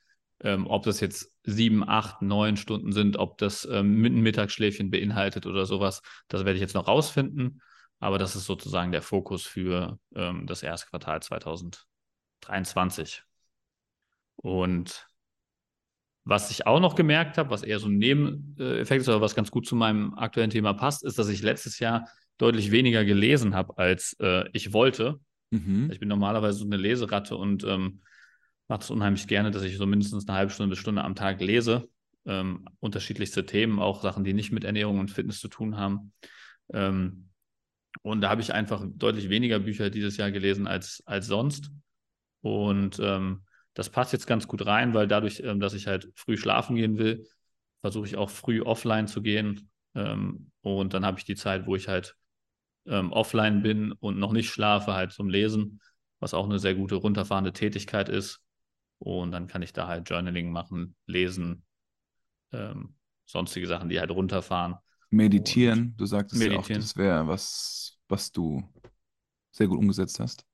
Ähm, 0.43 0.67
ob 0.67 0.83
das 0.83 0.99
jetzt 0.99 1.31
sieben, 1.43 1.87
acht, 1.87 2.21
neun 2.21 2.57
Stunden 2.57 2.91
sind, 2.91 3.17
ob 3.17 3.37
das 3.37 3.65
ähm, 3.65 4.03
ein 4.03 4.21
Mittagsschläfchen 4.21 4.91
beinhaltet 4.91 5.45
oder 5.45 5.65
sowas, 5.65 6.01
das 6.27 6.45
werde 6.45 6.55
ich 6.55 6.61
jetzt 6.61 6.75
noch 6.75 6.87
rausfinden. 6.87 7.61
Aber 7.99 8.17
das 8.17 8.35
ist 8.35 8.45
sozusagen 8.45 8.91
der 8.91 9.03
Fokus 9.03 9.45
für 9.45 9.99
ähm, 10.15 10.47
das 10.47 10.63
erste 10.63 10.89
Quartal 10.89 11.21
2023. 11.21 13.23
Und 14.35 15.07
was 16.23 16.51
ich 16.51 16.67
auch 16.67 16.79
noch 16.79 16.95
gemerkt 16.95 17.37
habe, 17.37 17.49
was 17.49 17.63
eher 17.63 17.79
so 17.79 17.87
ein 17.87 17.97
Nebeneffekt 17.97 19.01
ist, 19.01 19.09
aber 19.09 19.21
was 19.21 19.35
ganz 19.35 19.51
gut 19.51 19.67
zu 19.67 19.75
meinem 19.75 20.13
aktuellen 20.15 20.49
Thema 20.49 20.73
passt, 20.73 21.03
ist, 21.03 21.17
dass 21.17 21.29
ich 21.29 21.41
letztes 21.41 21.79
Jahr 21.79 22.07
deutlich 22.37 22.71
weniger 22.71 23.05
gelesen 23.05 23.55
habe, 23.55 23.77
als 23.77 24.15
äh, 24.19 24.45
ich 24.53 24.73
wollte. 24.73 25.19
Mhm. 25.51 25.89
Ich 25.91 25.99
bin 25.99 26.09
normalerweise 26.09 26.59
so 26.59 26.65
eine 26.65 26.77
Leseratte 26.77 27.37
und 27.37 27.63
ähm, 27.63 28.01
mache 28.67 28.81
es 28.81 28.89
unheimlich 28.89 29.27
gerne, 29.27 29.51
dass 29.51 29.63
ich 29.63 29.77
so 29.77 29.85
mindestens 29.85 30.27
eine 30.27 30.37
halbe 30.37 30.51
Stunde 30.51 30.69
bis 30.71 30.79
Stunde 30.79 31.03
am 31.03 31.15
Tag 31.15 31.41
lese. 31.41 31.89
Ähm, 32.25 32.67
unterschiedlichste 32.79 33.45
Themen, 33.45 33.79
auch 33.79 34.01
Sachen, 34.01 34.23
die 34.23 34.33
nicht 34.33 34.51
mit 34.51 34.63
Ernährung 34.63 34.99
und 34.99 35.11
Fitness 35.11 35.39
zu 35.39 35.47
tun 35.47 35.77
haben. 35.77 36.13
Ähm, 36.71 37.29
und 38.03 38.21
da 38.21 38.29
habe 38.29 38.41
ich 38.41 38.53
einfach 38.53 38.83
deutlich 38.87 39.29
weniger 39.29 39.59
Bücher 39.59 39.89
dieses 39.89 40.17
Jahr 40.17 40.31
gelesen 40.31 40.67
als, 40.67 41.03
als 41.05 41.27
sonst. 41.27 41.71
Und 42.41 42.99
ähm, 42.99 43.43
das 43.73 43.89
passt 43.89 44.13
jetzt 44.13 44.27
ganz 44.27 44.47
gut 44.47 44.65
rein, 44.65 44.93
weil 44.93 45.07
dadurch, 45.07 45.41
ähm, 45.41 45.59
dass 45.59 45.73
ich 45.73 45.87
halt 45.87 46.09
früh 46.15 46.37
schlafen 46.37 46.75
gehen 46.75 46.97
will, 46.97 47.27
versuche 47.81 48.05
ich 48.07 48.15
auch 48.15 48.29
früh 48.29 48.61
offline 48.61 49.07
zu 49.07 49.21
gehen. 49.21 49.69
Ähm, 49.95 50.51
und 50.61 50.93
dann 50.93 51.05
habe 51.05 51.19
ich 51.19 51.25
die 51.25 51.35
Zeit, 51.35 51.65
wo 51.67 51.75
ich 51.75 51.87
halt 51.87 52.15
ähm, 52.85 53.11
offline 53.11 53.61
bin 53.61 53.91
und 53.91 54.17
noch 54.17 54.31
nicht 54.31 54.49
schlafe, 54.49 54.93
halt 54.93 55.11
zum 55.11 55.29
Lesen, 55.29 55.79
was 56.19 56.33
auch 56.33 56.45
eine 56.45 56.59
sehr 56.59 56.75
gute 56.75 56.95
runterfahrende 56.95 57.53
Tätigkeit 57.53 58.09
ist. 58.09 58.41
Und 58.99 59.31
dann 59.31 59.47
kann 59.47 59.61
ich 59.61 59.73
da 59.73 59.87
halt 59.87 60.09
Journaling 60.09 60.51
machen, 60.51 60.95
lesen, 61.07 61.65
ähm, 62.51 62.95
sonstige 63.25 63.67
Sachen, 63.67 63.89
die 63.89 63.99
halt 63.99 64.11
runterfahren. 64.11 64.75
Meditieren, 65.09 65.95
du 65.97 66.05
sagtest 66.05 66.41
ja 66.41 66.47
auch, 66.49 66.51
Meditieren. 66.51 66.81
das 66.81 66.95
wäre 66.95 67.27
was, 67.27 67.97
was 68.07 68.31
du 68.31 68.63
sehr 69.51 69.67
gut 69.67 69.79
umgesetzt 69.79 70.19
hast. 70.19 70.45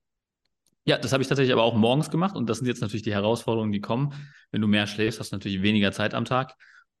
Ja, 0.84 0.96
das 0.96 1.12
habe 1.12 1.22
ich 1.22 1.28
tatsächlich 1.28 1.52
aber 1.52 1.64
auch 1.64 1.76
morgens 1.76 2.10
gemacht 2.10 2.34
und 2.34 2.48
das 2.48 2.58
sind 2.58 2.66
jetzt 2.66 2.80
natürlich 2.80 3.02
die 3.02 3.12
Herausforderungen, 3.12 3.72
die 3.72 3.80
kommen. 3.80 4.14
Wenn 4.50 4.62
du 4.62 4.66
mehr 4.66 4.86
schläfst, 4.86 5.20
hast 5.20 5.32
du 5.32 5.36
natürlich 5.36 5.60
weniger 5.60 5.92
Zeit 5.92 6.14
am 6.14 6.24
Tag 6.24 6.54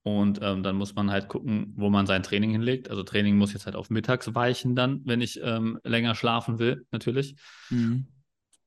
und 0.08 0.40
ähm, 0.42 0.62
dann 0.62 0.76
muss 0.76 0.94
man 0.94 1.10
halt 1.10 1.28
gucken, 1.28 1.74
wo 1.76 1.90
man 1.90 2.06
sein 2.06 2.22
Training 2.22 2.50
hinlegt. 2.50 2.88
Also 2.88 3.02
Training 3.02 3.36
muss 3.36 3.52
jetzt 3.52 3.66
halt 3.66 3.76
auf 3.76 3.90
mittags 3.90 4.34
weichen 4.34 4.74
dann, 4.74 5.02
wenn 5.04 5.20
ich 5.20 5.38
ähm, 5.42 5.78
länger 5.84 6.14
schlafen 6.14 6.58
will, 6.58 6.86
natürlich. 6.90 7.36
Mhm. 7.68 8.06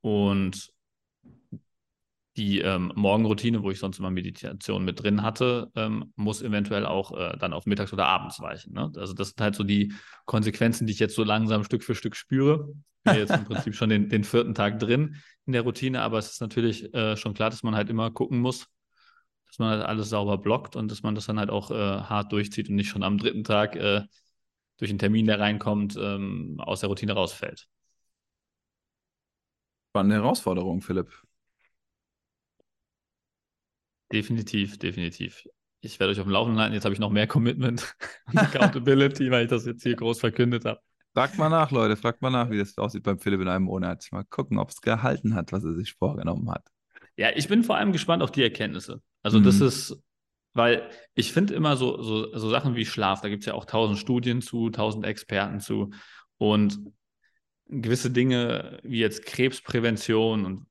Und 0.02 0.72
die 2.38 2.60
ähm, 2.60 2.94
Morgenroutine, 2.96 3.64
wo 3.64 3.72
ich 3.72 3.80
sonst 3.80 3.98
immer 3.98 4.12
Meditation 4.12 4.86
mit 4.86 5.02
drin 5.02 5.24
hatte, 5.24 5.72
ähm, 5.76 6.14
muss 6.16 6.44
eventuell 6.44 6.86
auch 6.86 7.12
äh, 7.18 7.36
dann 7.40 7.54
auf 7.54 7.66
mittags 7.66 7.92
oder 7.92 8.06
abends 8.06 8.40
weichen. 8.40 8.74
Ne? 8.74 8.92
Also 8.96 9.14
das 9.14 9.30
sind 9.30 9.42
halt 9.42 9.56
so 9.56 9.64
die 9.64 9.94
Konsequenzen, 10.26 10.86
die 10.86 10.94
ich 10.94 11.00
jetzt 11.00 11.16
so 11.16 11.24
langsam 11.24 11.64
Stück 11.64 11.84
für 11.84 11.96
Stück 11.96 12.16
spüre. 12.16 12.72
Ich 13.04 13.12
bin 13.12 13.20
jetzt 13.20 13.34
im 13.34 13.46
Prinzip 13.46 13.74
schon 13.76 13.90
den, 13.90 14.10
den 14.10 14.24
vierten 14.24 14.54
Tag 14.54 14.78
drin 14.78 15.16
in 15.48 15.54
der 15.54 15.64
Routine, 15.64 16.04
aber 16.04 16.20
es 16.20 16.34
ist 16.34 16.42
natürlich 16.42 16.94
äh, 16.94 17.18
schon 17.18 17.34
klar, 17.34 17.50
dass 17.50 17.64
man 17.64 17.76
halt 17.76 17.90
immer 17.90 18.12
gucken 18.12 18.40
muss, 18.40 18.68
dass 19.52 19.60
man 19.60 19.70
halt 19.70 19.84
alles 19.84 20.10
sauber 20.10 20.38
blockt 20.38 20.78
und 20.78 20.90
dass 20.90 21.04
man 21.04 21.14
das 21.14 21.26
dann 21.26 21.38
halt 21.38 21.50
auch 21.50 21.72
äh, 21.72 21.76
hart 21.76 22.32
durchzieht 22.32 22.70
und 22.70 22.76
nicht 22.76 22.88
schon 22.88 23.04
am 23.04 23.18
dritten 23.18 23.44
Tag 23.44 23.76
äh, 23.76 24.04
durch 24.78 24.90
einen 24.90 25.00
Termin, 25.00 25.26
der 25.26 25.42
reinkommt, 25.42 25.98
ähm, 26.00 26.56
aus 26.60 26.80
der 26.80 26.88
Routine 26.88 27.12
rausfällt. 27.12 27.68
Spannende 29.90 30.16
Herausforderung, 30.16 30.82
Philipp. 30.82 31.12
Definitiv, 34.12 34.78
definitiv. 34.78 35.46
ich 35.82 36.00
werde 36.00 36.14
euch 36.14 36.20
auf 36.20 36.26
dem 36.26 36.32
Laufenden 36.32 36.62
halten. 36.62 36.74
Jetzt 36.74 36.86
habe 36.86 36.94
ich 36.94 37.00
noch 37.00 37.12
mehr 37.12 37.28
Commitment 37.28 37.94
und 38.28 38.38
Accountability, 38.38 39.32
weil 39.32 39.44
ich 39.44 39.50
das 39.50 39.66
jetzt 39.66 39.84
hier 39.84 39.98
groß 39.98 40.22
verkündet 40.22 40.64
habe. 40.64 40.80
Fragt 41.14 41.38
mal 41.38 41.50
nach, 41.50 41.72
Leute, 41.72 41.98
fragt 41.98 42.22
mal 42.22 42.30
nach, 42.30 42.50
wie 42.50 42.58
das 42.58 42.78
aussieht 42.78 43.04
beim 43.04 43.20
Philipp 43.20 43.42
in 43.42 43.50
einem 43.50 43.66
Monat. 43.66 44.08
Mal 44.12 44.24
gucken, 44.24 44.58
ob 44.60 44.70
es 44.70 44.80
gehalten 44.80 45.36
hat, 45.36 45.52
was 45.52 45.66
er 45.66 45.74
sich 45.74 45.94
vorgenommen 45.94 46.50
hat. 46.50 46.66
Ja, 47.18 47.32
ich 47.36 47.50
bin 47.50 47.66
vor 47.66 47.76
allem 47.76 47.92
gespannt 47.92 48.24
auf 48.24 48.32
die 48.32 48.44
Erkenntnisse. 48.44 49.02
Also, 49.24 49.40
mhm. 49.40 49.44
das 49.44 49.62
ist, 49.62 50.02
weil 50.54 50.90
ich 51.14 51.32
finde 51.32 51.54
immer 51.54 51.78
so, 51.78 52.02
so, 52.02 52.38
so 52.38 52.50
Sachen 52.50 52.76
wie 52.76 52.86
Schlaf, 52.86 53.22
da 53.22 53.30
gibt 53.30 53.44
es 53.44 53.48
ja 53.48 53.54
auch 53.54 53.66
tausend 53.66 54.00
Studien 54.00 54.42
zu, 54.42 54.70
tausend 54.70 55.06
Experten 55.06 55.60
zu. 55.60 55.92
Und 56.38 56.80
gewisse 57.68 58.12
Dinge 58.12 58.80
wie 58.84 59.00
jetzt 59.00 59.26
Krebsprävention 59.26 60.46
und 60.46 60.66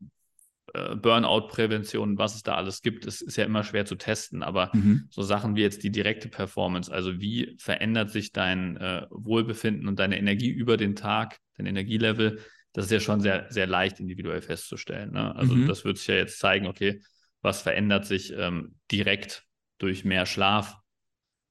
äh, 0.74 0.94
Burnout-Prävention, 0.94 2.18
was 2.18 2.34
es 2.34 2.42
da 2.42 2.54
alles 2.54 2.82
gibt, 2.82 3.06
ist, 3.06 3.22
ist 3.22 3.36
ja 3.36 3.44
immer 3.44 3.64
schwer 3.64 3.86
zu 3.86 3.96
testen. 3.96 4.42
Aber 4.42 4.70
mhm. 4.74 5.06
so 5.10 5.22
Sachen 5.22 5.56
wie 5.56 5.62
jetzt 5.62 5.82
die 5.82 5.90
direkte 5.90 6.28
Performance, 6.28 6.92
also 6.92 7.20
wie 7.20 7.56
verändert 7.58 8.10
sich 8.10 8.32
dein 8.32 8.76
äh, 8.76 9.06
Wohlbefinden 9.10 9.88
und 9.88 9.98
deine 9.98 10.18
Energie 10.18 10.50
über 10.50 10.76
den 10.76 10.94
Tag, 10.94 11.38
dein 11.56 11.66
Energielevel, 11.66 12.40
das 12.72 12.84
ist 12.84 12.92
ja 12.92 13.00
schon 13.00 13.20
sehr, 13.20 13.46
sehr 13.50 13.66
leicht 13.66 13.98
individuell 13.98 14.42
festzustellen. 14.42 15.12
Ne? 15.12 15.34
Also 15.34 15.54
mhm. 15.54 15.66
das 15.66 15.84
wird 15.84 15.98
sich 15.98 16.06
ja 16.06 16.14
jetzt 16.14 16.38
zeigen, 16.38 16.66
okay, 16.66 17.02
was 17.42 17.62
verändert 17.62 18.06
sich 18.06 18.32
ähm, 18.32 18.78
direkt 18.90 19.46
durch 19.78 20.04
mehr 20.04 20.26
Schlaf, 20.26 20.76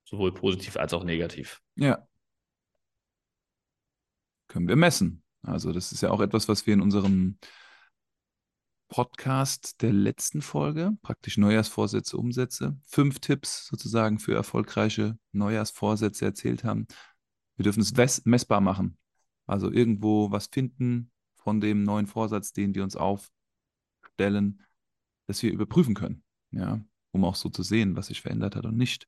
sowohl 0.04 0.34
positiv 0.34 0.78
als 0.78 0.93
auch 0.93 1.04
negativ. 1.04 1.62
Ja. 1.75 2.08
Können 4.47 4.67
wir 4.67 4.75
messen. 4.75 5.23
Also 5.41 5.71
das 5.71 5.91
ist 5.91 6.02
ja 6.02 6.10
auch 6.12 6.21
etwas, 6.21 6.47
was 6.47 6.67
wir 6.67 6.73
in 6.73 6.82
unserem 6.82 7.38
Podcast 8.89 9.84
der 9.84 9.93
letzten 9.93 10.41
Folge, 10.41 10.97
praktisch 11.04 11.38
Neujahrsvorsätze, 11.38 12.17
Umsätze, 12.17 12.75
fünf 12.86 13.19
Tipps 13.19 13.67
sozusagen 13.67 14.17
für 14.17 14.34
erfolgreiche 14.34 15.17
Neujahrsvorsätze 15.32 16.25
erzählt 16.25 16.63
haben. 16.63 16.88
Wir 17.56 17.63
dürfen 17.63 17.82
es 17.82 18.25
messbar 18.25 18.62
machen. 18.62 18.97
Also 19.45 19.71
irgendwo 19.71 20.32
was 20.32 20.47
finden 20.47 21.12
von 21.36 21.62
dem 21.62 21.84
neuen 21.84 22.08
Vorsatz, 22.08 22.52
den 22.52 22.73
wir 22.73 22.84
uns 22.84 22.95
aufstellen, 22.95 24.63
dass 25.29 25.43
wir 25.43 25.51
überprüfen 25.51 25.93
können, 25.93 26.23
ja, 26.49 26.83
um 27.11 27.23
auch 27.23 27.35
so 27.35 27.49
zu 27.49 27.61
sehen, 27.61 27.95
was 27.95 28.07
sich 28.07 28.21
verändert 28.21 28.55
hat 28.55 28.65
und 28.65 28.75
nicht. 28.75 29.07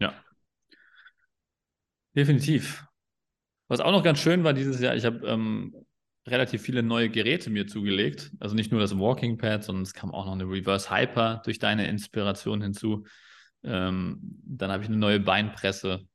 Ja. 0.00 0.14
Definitiv. 2.16 2.86
Was 3.68 3.80
auch 3.80 3.92
noch 3.92 4.02
ganz 4.02 4.20
schön 4.20 4.44
war 4.44 4.54
dieses 4.54 4.80
Jahr, 4.80 4.96
ich 4.96 5.04
habe 5.04 5.26
ähm, 5.28 5.74
relativ 6.26 6.62
viele 6.62 6.82
neue 6.82 7.10
Geräte 7.10 7.50
mir 7.50 7.66
zugelegt. 7.66 8.32
Also 8.40 8.54
nicht 8.54 8.72
nur 8.72 8.80
das 8.80 8.98
Walking 8.98 9.36
Pad, 9.36 9.64
sondern 9.64 9.82
es 9.82 9.92
kam 9.92 10.12
auch 10.12 10.24
noch 10.24 10.32
eine 10.32 10.44
Reverse 10.44 10.90
Hyper 10.90 11.42
durch 11.44 11.58
deine 11.58 11.86
Inspiration 11.86 12.62
hinzu. 12.62 13.04
Ähm, 13.62 14.18
dann 14.46 14.70
habe 14.70 14.82
ich 14.82 14.88
eine 14.88 14.96
neue 14.96 15.20
Beinpresse. 15.20 16.06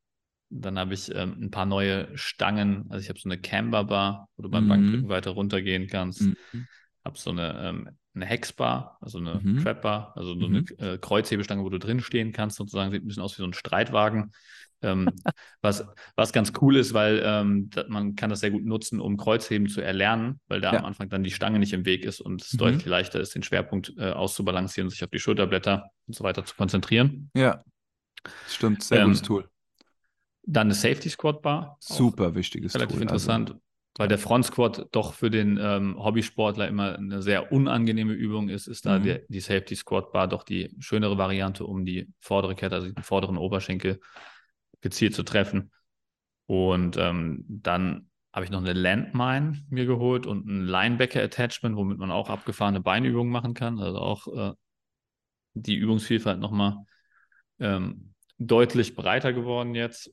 Dann 0.50 0.80
habe 0.80 0.96
ich 0.96 1.14
ähm, 1.14 1.38
ein 1.40 1.52
paar 1.52 1.68
neue 1.68 2.18
Stangen. 2.18 2.88
Also 2.90 3.04
ich 3.04 3.10
habe 3.10 3.20
so 3.20 3.30
eine 3.30 3.40
Camber 3.40 3.84
Bar, 3.84 4.30
wo 4.36 4.42
du 4.42 4.50
beim 4.50 4.64
mhm. 4.64 4.70
Bankdrücken 4.70 5.10
weiter 5.10 5.32
runtergehen 5.32 5.86
kannst. 5.86 6.22
Mhm. 6.22 6.68
Habe 7.06 7.20
so 7.20 7.30
eine, 7.30 7.60
ähm, 7.62 7.90
eine 8.16 8.26
Hexbar, 8.26 8.98
also 9.02 9.18
eine 9.18 9.40
mhm. 9.42 9.64
Trapbar, 9.64 10.14
also 10.16 10.38
so 10.40 10.46
eine 10.46 10.62
mhm. 10.62 10.68
äh, 10.78 10.98
Kreuzhebestange, 10.98 11.64
wo 11.64 11.70
du 11.70 11.80
drin 11.80 12.00
stehen 12.00 12.32
kannst, 12.32 12.58
sozusagen. 12.58 12.92
Sieht 12.92 13.04
ein 13.04 13.08
bisschen 13.08 13.24
aus 13.24 13.38
wie 13.38 13.42
so 13.42 13.48
ein 13.48 13.54
Streitwagen. 13.54 14.32
Ähm, 14.82 15.10
was, 15.62 15.86
was 16.16 16.34
ganz 16.34 16.54
cool 16.62 16.76
ist, 16.78 16.94
weil 16.94 17.22
ähm, 17.26 17.70
man 17.88 18.16
kann 18.16 18.30
das 18.30 18.42
sehr 18.42 18.52
gut 18.52 18.66
nutzen, 18.66 19.00
um 19.00 19.18
Kreuzheben 19.18 19.68
zu 19.68 19.82
erlernen, 19.82 20.40
weil 20.48 20.62
da 20.62 20.74
ja. 20.74 20.80
am 20.80 20.86
Anfang 20.86 21.10
dann 21.10 21.24
die 21.24 21.32
Stange 21.32 21.58
nicht 21.58 21.74
im 21.74 21.86
Weg 21.86 22.06
ist 22.06 22.22
und 22.22 22.42
es 22.42 22.54
mhm. 22.54 22.58
deutlich 22.60 22.86
leichter 22.86 23.20
ist, 23.20 23.34
den 23.34 23.44
Schwerpunkt 23.44 23.94
äh, 23.98 24.12
auszubalancieren 24.12 24.90
sich 24.90 25.04
auf 25.04 25.10
die 25.10 25.20
Schulterblätter 25.20 25.90
und 26.08 26.16
so 26.16 26.24
weiter 26.24 26.46
zu 26.46 26.56
konzentrieren. 26.56 27.32
Ja, 27.36 27.64
stimmt, 28.48 28.84
sehr 28.84 29.00
ähm, 29.00 29.06
gutes 29.08 29.22
Tool. 29.22 29.50
Dann 30.46 30.68
eine 30.68 30.74
Safety 30.74 31.10
Squat 31.10 31.42
Bar. 31.42 31.78
Super 31.80 32.36
wichtiges 32.36 32.76
relativ 32.76 32.98
Tool. 32.98 33.00
Relativ 33.00 33.02
interessant. 33.02 33.50
Also, 33.52 33.63
weil 33.98 34.08
der 34.08 34.18
Front 34.18 34.46
Squat 34.46 34.88
doch 34.92 35.14
für 35.14 35.30
den 35.30 35.60
ähm, 35.62 36.04
Hobbysportler 36.04 36.68
immer 36.68 36.98
eine 36.98 37.22
sehr 37.22 37.52
unangenehme 37.52 38.14
Übung 38.14 38.50
ist, 38.50 38.68
ist 38.68 38.86
da 38.86 38.98
mhm. 38.98 39.04
die, 39.04 39.20
die 39.28 39.40
Safety 39.40 39.76
Squat 39.76 40.12
Bar 40.12 40.28
doch 40.28 40.44
die 40.44 40.76
schönere 40.80 41.18
Variante, 41.18 41.66
um 41.66 41.86
die 41.86 42.10
vordere 42.20 42.56
Kette, 42.56 42.76
also 42.76 42.92
den 42.92 43.04
vorderen 43.04 43.38
Oberschenkel 43.38 44.00
gezielt 44.82 45.14
zu 45.14 45.24
treffen. 45.24 45.72
Und 46.48 46.98
ähm, 46.98 47.46
dann 47.48 48.10
habe 48.34 48.46
ich 48.46 48.52
noch 48.52 48.62
eine 48.62 48.74
Landmine 48.74 49.64
mir 49.70 49.86
geholt 49.86 50.26
und 50.26 50.48
ein 50.48 50.66
Linebacker-Attachment, 50.66 51.76
womit 51.76 52.00
man 52.00 52.10
auch 52.10 52.30
abgefahrene 52.30 52.82
Beinübungen 52.82 53.32
machen 53.32 53.54
kann. 53.54 53.80
Also 53.80 54.00
auch 54.00 54.28
äh, 54.28 54.54
die 55.54 55.76
Übungsvielfalt 55.76 56.40
nochmal 56.40 56.78
ähm, 57.60 58.16
deutlich 58.40 58.96
breiter 58.96 59.34
geworden 59.34 59.76
jetzt. 59.76 60.12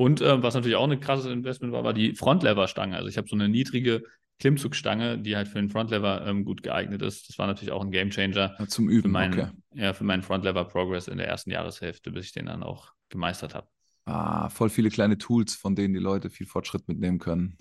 Und 0.00 0.22
äh, 0.22 0.42
was 0.42 0.54
natürlich 0.54 0.78
auch 0.78 0.88
ein 0.88 0.98
krasses 0.98 1.26
Investment 1.26 1.74
war, 1.74 1.84
war 1.84 1.92
die 1.92 2.14
Frontlever-Stange. 2.14 2.96
Also 2.96 3.10
ich 3.10 3.18
habe 3.18 3.28
so 3.28 3.36
eine 3.36 3.50
niedrige 3.50 4.02
Klimmzugstange, 4.38 5.18
die 5.18 5.36
halt 5.36 5.46
für 5.46 5.58
den 5.58 5.68
Frontlever 5.68 6.26
ähm, 6.26 6.46
gut 6.46 6.62
geeignet 6.62 7.02
ist. 7.02 7.28
Das 7.28 7.36
war 7.36 7.46
natürlich 7.46 7.70
auch 7.70 7.84
ein 7.84 7.90
Gamechanger. 7.90 8.56
Ja, 8.58 8.66
zum 8.66 8.88
Üben, 8.88 9.02
für 9.02 9.08
meinen, 9.08 9.32
okay. 9.34 9.50
Ja, 9.74 9.92
für 9.92 10.04
meinen 10.04 10.22
Frontlever-Progress 10.22 11.08
in 11.08 11.18
der 11.18 11.28
ersten 11.28 11.50
Jahreshälfte, 11.50 12.12
bis 12.12 12.24
ich 12.24 12.32
den 12.32 12.46
dann 12.46 12.62
auch 12.62 12.94
gemeistert 13.10 13.54
habe. 13.54 13.66
Ah, 14.06 14.48
voll 14.48 14.70
viele 14.70 14.88
kleine 14.88 15.18
Tools, 15.18 15.54
von 15.54 15.74
denen 15.74 15.92
die 15.92 16.00
Leute 16.00 16.30
viel 16.30 16.46
Fortschritt 16.46 16.88
mitnehmen 16.88 17.18
können. 17.18 17.58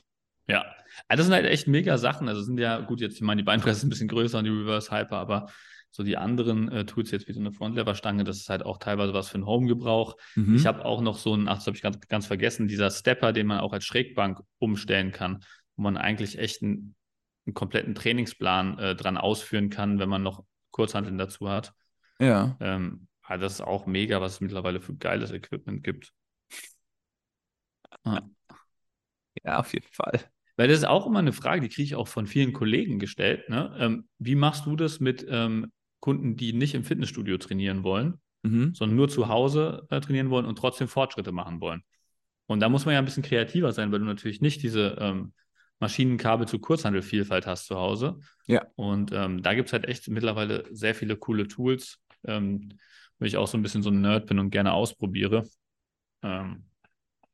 Ja, 0.48 0.62
also 1.10 1.20
das 1.20 1.26
sind 1.26 1.36
halt 1.36 1.46
echt 1.46 1.68
mega 1.68 1.98
Sachen. 1.98 2.30
Also 2.30 2.42
sind 2.42 2.58
ja, 2.58 2.80
gut, 2.80 3.02
jetzt, 3.02 3.16
ich 3.16 3.22
meine, 3.22 3.42
die 3.42 3.46
Beinpresse 3.46 3.80
ist 3.80 3.84
ein 3.84 3.90
bisschen 3.90 4.08
größer 4.08 4.38
und 4.38 4.46
die 4.46 4.50
Reverse 4.50 4.92
Hyper, 4.92 5.18
aber 5.18 5.52
so 5.92 6.04
die 6.04 6.18
anderen 6.18 6.72
äh, 6.72 6.86
Tools 6.86 7.12
jetzt 7.12 7.28
wie 7.28 7.34
so 7.34 7.40
eine 7.40 7.52
Frontlever-Stange, 7.52 8.24
das 8.24 8.38
ist 8.38 8.50
halt 8.50 8.64
auch 8.64 8.78
teilweise 8.78 9.14
was 9.14 9.30
für 9.30 9.36
einen 9.36 9.46
Home-Gebrauch. 9.46 10.16
Mhm. 10.36 10.56
Ich 10.56 10.66
habe 10.66 10.86
auch 10.86 11.02
noch 11.02 11.18
so 11.18 11.34
einen, 11.34 11.48
ach, 11.48 11.56
das 11.58 11.68
habe 11.68 11.76
ich 11.76 11.84
ganz, 11.84 12.00
ganz 12.08 12.28
vergessen, 12.28 12.68
dieser 12.68 12.92
Stepper, 12.92 13.34
den 13.34 13.48
man 13.48 13.60
auch 13.60 13.74
als 13.74 13.86
Schrägbank 13.86 14.42
umstellen 14.60 15.12
kann, 15.12 15.44
wo 15.76 15.84
man 15.84 15.98
eigentlich 15.98 16.38
echt 16.38 16.62
einen, 16.62 16.96
einen 17.46 17.54
kompletten 17.54 17.96
Trainingsplan 17.96 18.78
äh, 18.78 18.96
dran 18.96 19.18
ausführen 19.18 19.70
kann, 19.70 20.00
wenn 20.00 20.10
man 20.10 20.24
noch 20.24 20.44
Kurzhanteln 20.72 21.18
dazu 21.18 21.50
hat. 21.50 21.74
Ja. 22.20 22.56
Ähm, 22.60 23.08
also 23.24 23.44
das 23.44 23.54
ist 23.54 23.62
auch 23.62 23.86
mega, 23.86 24.22
was 24.22 24.34
es 24.34 24.42
mittlerweile 24.42 24.82
für 24.82 24.96
geiles 24.96 25.32
Equipment 25.32 25.84
gibt. 25.84 26.14
Ja. 28.06 28.22
ja, 29.44 29.60
auf 29.60 29.74
jeden 29.74 29.88
Fall. 29.92 30.20
Weil 30.56 30.68
das 30.68 30.80
ist 30.80 30.86
auch 30.86 31.08
immer 31.08 31.20
eine 31.20 31.32
Frage, 31.32 31.62
die 31.62 31.70
kriege 31.70 31.86
ich 31.86 31.96
auch 31.96 32.08
von 32.08 32.28
vielen 32.28 32.54
Kollegen 32.54 33.00
gestellt. 33.00 33.48
Ne? 33.50 33.76
Ähm, 33.80 34.10
wie 34.18 34.36
machst 34.36 34.66
du 34.66 34.76
das 34.76 35.00
mit 35.00 35.26
ähm, 35.30 35.72
Kunden, 36.00 36.36
die 36.36 36.54
nicht 36.54 36.76
im 36.76 36.84
Fitnessstudio 36.84 37.38
trainieren 37.38 37.84
wollen, 37.84 38.16
mhm. 38.44 38.74
sondern 38.74 38.96
nur 38.96 39.10
zu 39.10 39.28
Hause 39.28 39.86
äh, 39.90 40.00
trainieren 40.00 40.30
wollen 40.30 40.46
und 40.46 40.58
trotzdem 40.58 40.88
Fortschritte 40.88 41.32
machen 41.32 41.62
wollen? 41.62 41.84
Und 42.48 42.62
da 42.62 42.70
muss 42.70 42.86
man 42.86 42.94
ja 42.94 43.00
ein 43.00 43.06
bisschen 43.06 43.24
kreativer 43.24 43.72
sein, 43.72 43.92
weil 43.92 44.00
du 44.00 44.06
natürlich 44.06 44.42
nicht 44.42 44.64
diese 44.64 44.98
ähm, 45.00 45.34
Maschinenkabel 45.80 46.48
zu 46.48 46.60
Kurzhandelvielfalt 46.60 47.46
hast 47.46 47.68
zu 47.68 47.76
Hause. 47.76 48.20
Ja. 48.48 48.66
Und 48.76 49.12
ähm, 49.12 49.42
da 49.42 49.54
gibt 49.54 49.68
es 49.68 49.74
halt 49.74 49.86
echt 49.86 50.08
mittlerweile 50.08 50.66
sehr 50.72 50.96
viele 50.96 51.16
coole 51.16 51.48
Tools, 51.48 52.00
ähm, 52.26 52.70
wo 53.20 53.26
ich 53.26 53.38
auch 53.38 53.48
so 53.48 53.58
ein 53.58 53.62
bisschen 53.62 53.84
so 53.84 53.90
ein 53.90 54.02
Nerd 54.02 54.26
bin 54.28 54.40
und 54.40 54.50
gerne 54.50 54.74
ausprobiere. 54.74 55.48
Ähm, 56.24 56.66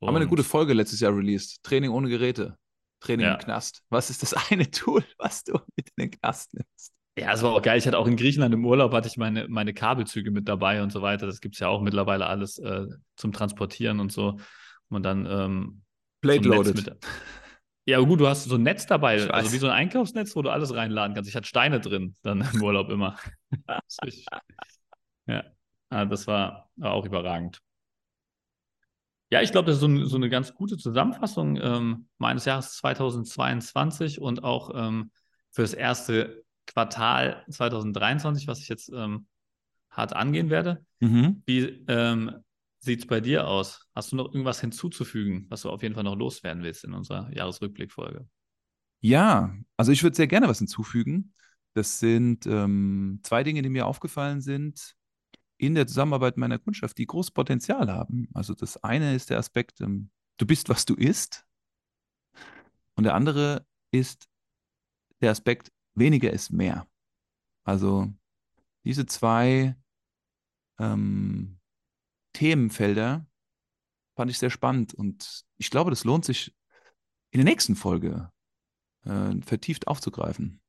haben 0.02 0.14
wir 0.14 0.22
eine 0.22 0.28
gute 0.28 0.44
Folge 0.44 0.74
letztes 0.74 1.00
Jahr 1.00 1.16
released. 1.16 1.64
Training 1.64 1.92
ohne 1.92 2.10
Geräte. 2.10 2.58
Training 3.00 3.26
ja. 3.26 3.34
im 3.34 3.40
Knast. 3.40 3.84
Was 3.90 4.10
ist 4.10 4.22
das 4.22 4.34
eine 4.52 4.70
Tool, 4.70 5.04
was 5.18 5.44
du 5.44 5.54
mit 5.76 5.90
in 5.96 6.10
den 6.10 6.12
Knast 6.12 6.54
nimmst? 6.54 6.94
Ja, 7.18 7.32
es 7.32 7.42
war 7.44 7.54
auch 7.54 7.62
geil. 7.62 7.78
Ich 7.78 7.88
hatte 7.88 7.98
auch 7.98 8.08
in 8.08 8.18
Griechenland 8.18 8.54
im 8.54 8.66
Urlaub 8.66 8.92
hatte 8.92 9.08
ich 9.08 9.16
meine, 9.16 9.48
meine 9.48 9.74
Kabelzüge 9.74 10.32
mit 10.32 10.50
dabei 10.50 10.84
und 10.84 10.92
so 10.92 11.02
weiter. 11.02 11.26
Das 11.26 11.40
gibt 11.40 11.56
es 11.56 11.60
ja 11.60 11.70
auch 11.70 11.82
mittlerweile 11.82 12.28
alles 12.28 12.60
äh, 12.60 12.88
zum 13.16 13.32
Transportieren 13.32 14.02
und 14.02 14.12
so. 14.12 14.38
Und 14.90 15.04
dann 15.04 15.26
ähm, 15.26 15.82
Plate 16.22 16.48
loaded. 16.48 16.76
Mit, 16.76 16.98
ja, 17.86 18.00
gut, 18.00 18.20
du 18.20 18.28
hast 18.28 18.44
so 18.44 18.56
ein 18.56 18.64
Netz 18.64 18.86
dabei, 18.86 19.30
also 19.30 19.54
wie 19.54 19.58
so 19.58 19.68
ein 19.68 19.74
Einkaufsnetz, 19.74 20.36
wo 20.36 20.42
du 20.42 20.50
alles 20.50 20.74
reinladen 20.74 21.16
kannst. 21.16 21.30
Ich 21.30 21.36
hatte 21.38 21.48
Steine 21.48 21.80
drin, 21.80 22.16
dann 22.22 22.48
im 22.54 22.62
Urlaub 22.62 22.90
immer. 22.90 23.18
ja, 25.26 25.44
ah, 25.90 26.06
das 26.06 26.28
war, 26.28 26.70
war 26.76 26.92
auch 26.92 27.06
überragend. 27.06 27.62
Ja, 29.32 29.42
ich 29.42 29.52
glaube, 29.52 29.68
das 29.68 29.76
ist 29.76 29.82
so, 29.82 29.88
ein, 29.88 30.06
so, 30.06 30.18
eine 30.18 30.30
ganz 30.30 30.54
gute 30.54 30.78
Zusammenfassung 30.78 31.58
ähm, 31.58 32.08
meines 32.18 32.46
Jahres 32.46 32.74
2022 32.74 34.22
und 34.22 34.44
auch 34.44 34.72
ähm, 34.76 35.12
für 35.52 35.64
das 35.64 35.74
erste 35.74 36.45
Quartal 36.66 37.44
2023, 37.50 38.48
was 38.48 38.60
ich 38.60 38.68
jetzt 38.68 38.90
ähm, 38.94 39.28
hart 39.90 40.14
angehen 40.14 40.50
werde. 40.50 40.86
Mhm. 41.00 41.44
Wie 41.46 41.62
ähm, 41.88 42.44
sieht 42.80 43.00
es 43.02 43.08
bei 43.08 43.22
dir 43.22 43.48
aus? 43.48 43.88
Hast 43.96 44.12
du 44.12 44.16
noch 44.16 44.26
irgendwas 44.26 44.62
hinzuzufügen, 44.62 45.46
was 45.50 45.62
du 45.62 45.70
auf 45.70 45.82
jeden 45.84 45.96
Fall 45.96 46.04
noch 46.04 46.16
loswerden 46.16 46.64
willst 46.64 46.84
in 46.84 46.94
unserer 46.94 47.32
Jahresrückblickfolge? 47.34 48.28
Ja, 49.02 49.56
also 49.78 49.92
ich 49.92 50.04
würde 50.04 50.16
sehr 50.16 50.28
gerne 50.28 50.48
was 50.48 50.60
hinzufügen. 50.60 51.34
Das 51.74 52.00
sind 52.00 52.46
ähm, 52.46 53.20
zwei 53.24 53.44
Dinge, 53.44 53.62
die 53.62 53.70
mir 53.70 53.86
aufgefallen 53.86 54.42
sind 54.42 54.96
in 55.58 55.76
der 55.76 55.88
Zusammenarbeit 55.88 56.38
meiner 56.38 56.60
Kundschaft, 56.60 56.98
die 56.98 57.06
großes 57.06 57.32
Potenzial 57.32 57.92
haben. 57.92 58.30
Also 58.34 58.54
das 58.54 58.84
eine 58.84 59.16
ist 59.16 59.30
der 59.30 59.38
Aspekt, 59.38 59.82
ähm, 59.82 60.10
du 60.38 60.46
bist, 60.46 60.70
was 60.70 60.86
du 60.86 60.96
isst. 60.96 61.46
Und 62.96 63.04
der 63.04 63.16
andere 63.16 63.66
ist 63.92 64.28
der 65.22 65.32
Aspekt, 65.32 65.72
weniger 65.96 66.32
ist 66.32 66.52
mehr. 66.52 66.88
Also 67.64 68.14
diese 68.84 69.06
zwei 69.06 69.76
ähm, 70.80 71.60
Themenfelder 72.34 73.26
fand 74.16 74.32
ich 74.32 74.38
sehr 74.38 74.50
spannend 74.50 74.94
und 74.94 75.46
ich 75.58 75.70
glaube, 75.70 75.90
das 75.90 76.04
lohnt 76.04 76.26
sich 76.26 76.56
in 77.32 77.40
der 77.40 77.46
nächsten 77.46 77.76
Folge 77.76 78.32
äh, 79.04 79.42
vertieft 79.42 79.88
aufzugreifen. 79.88 80.62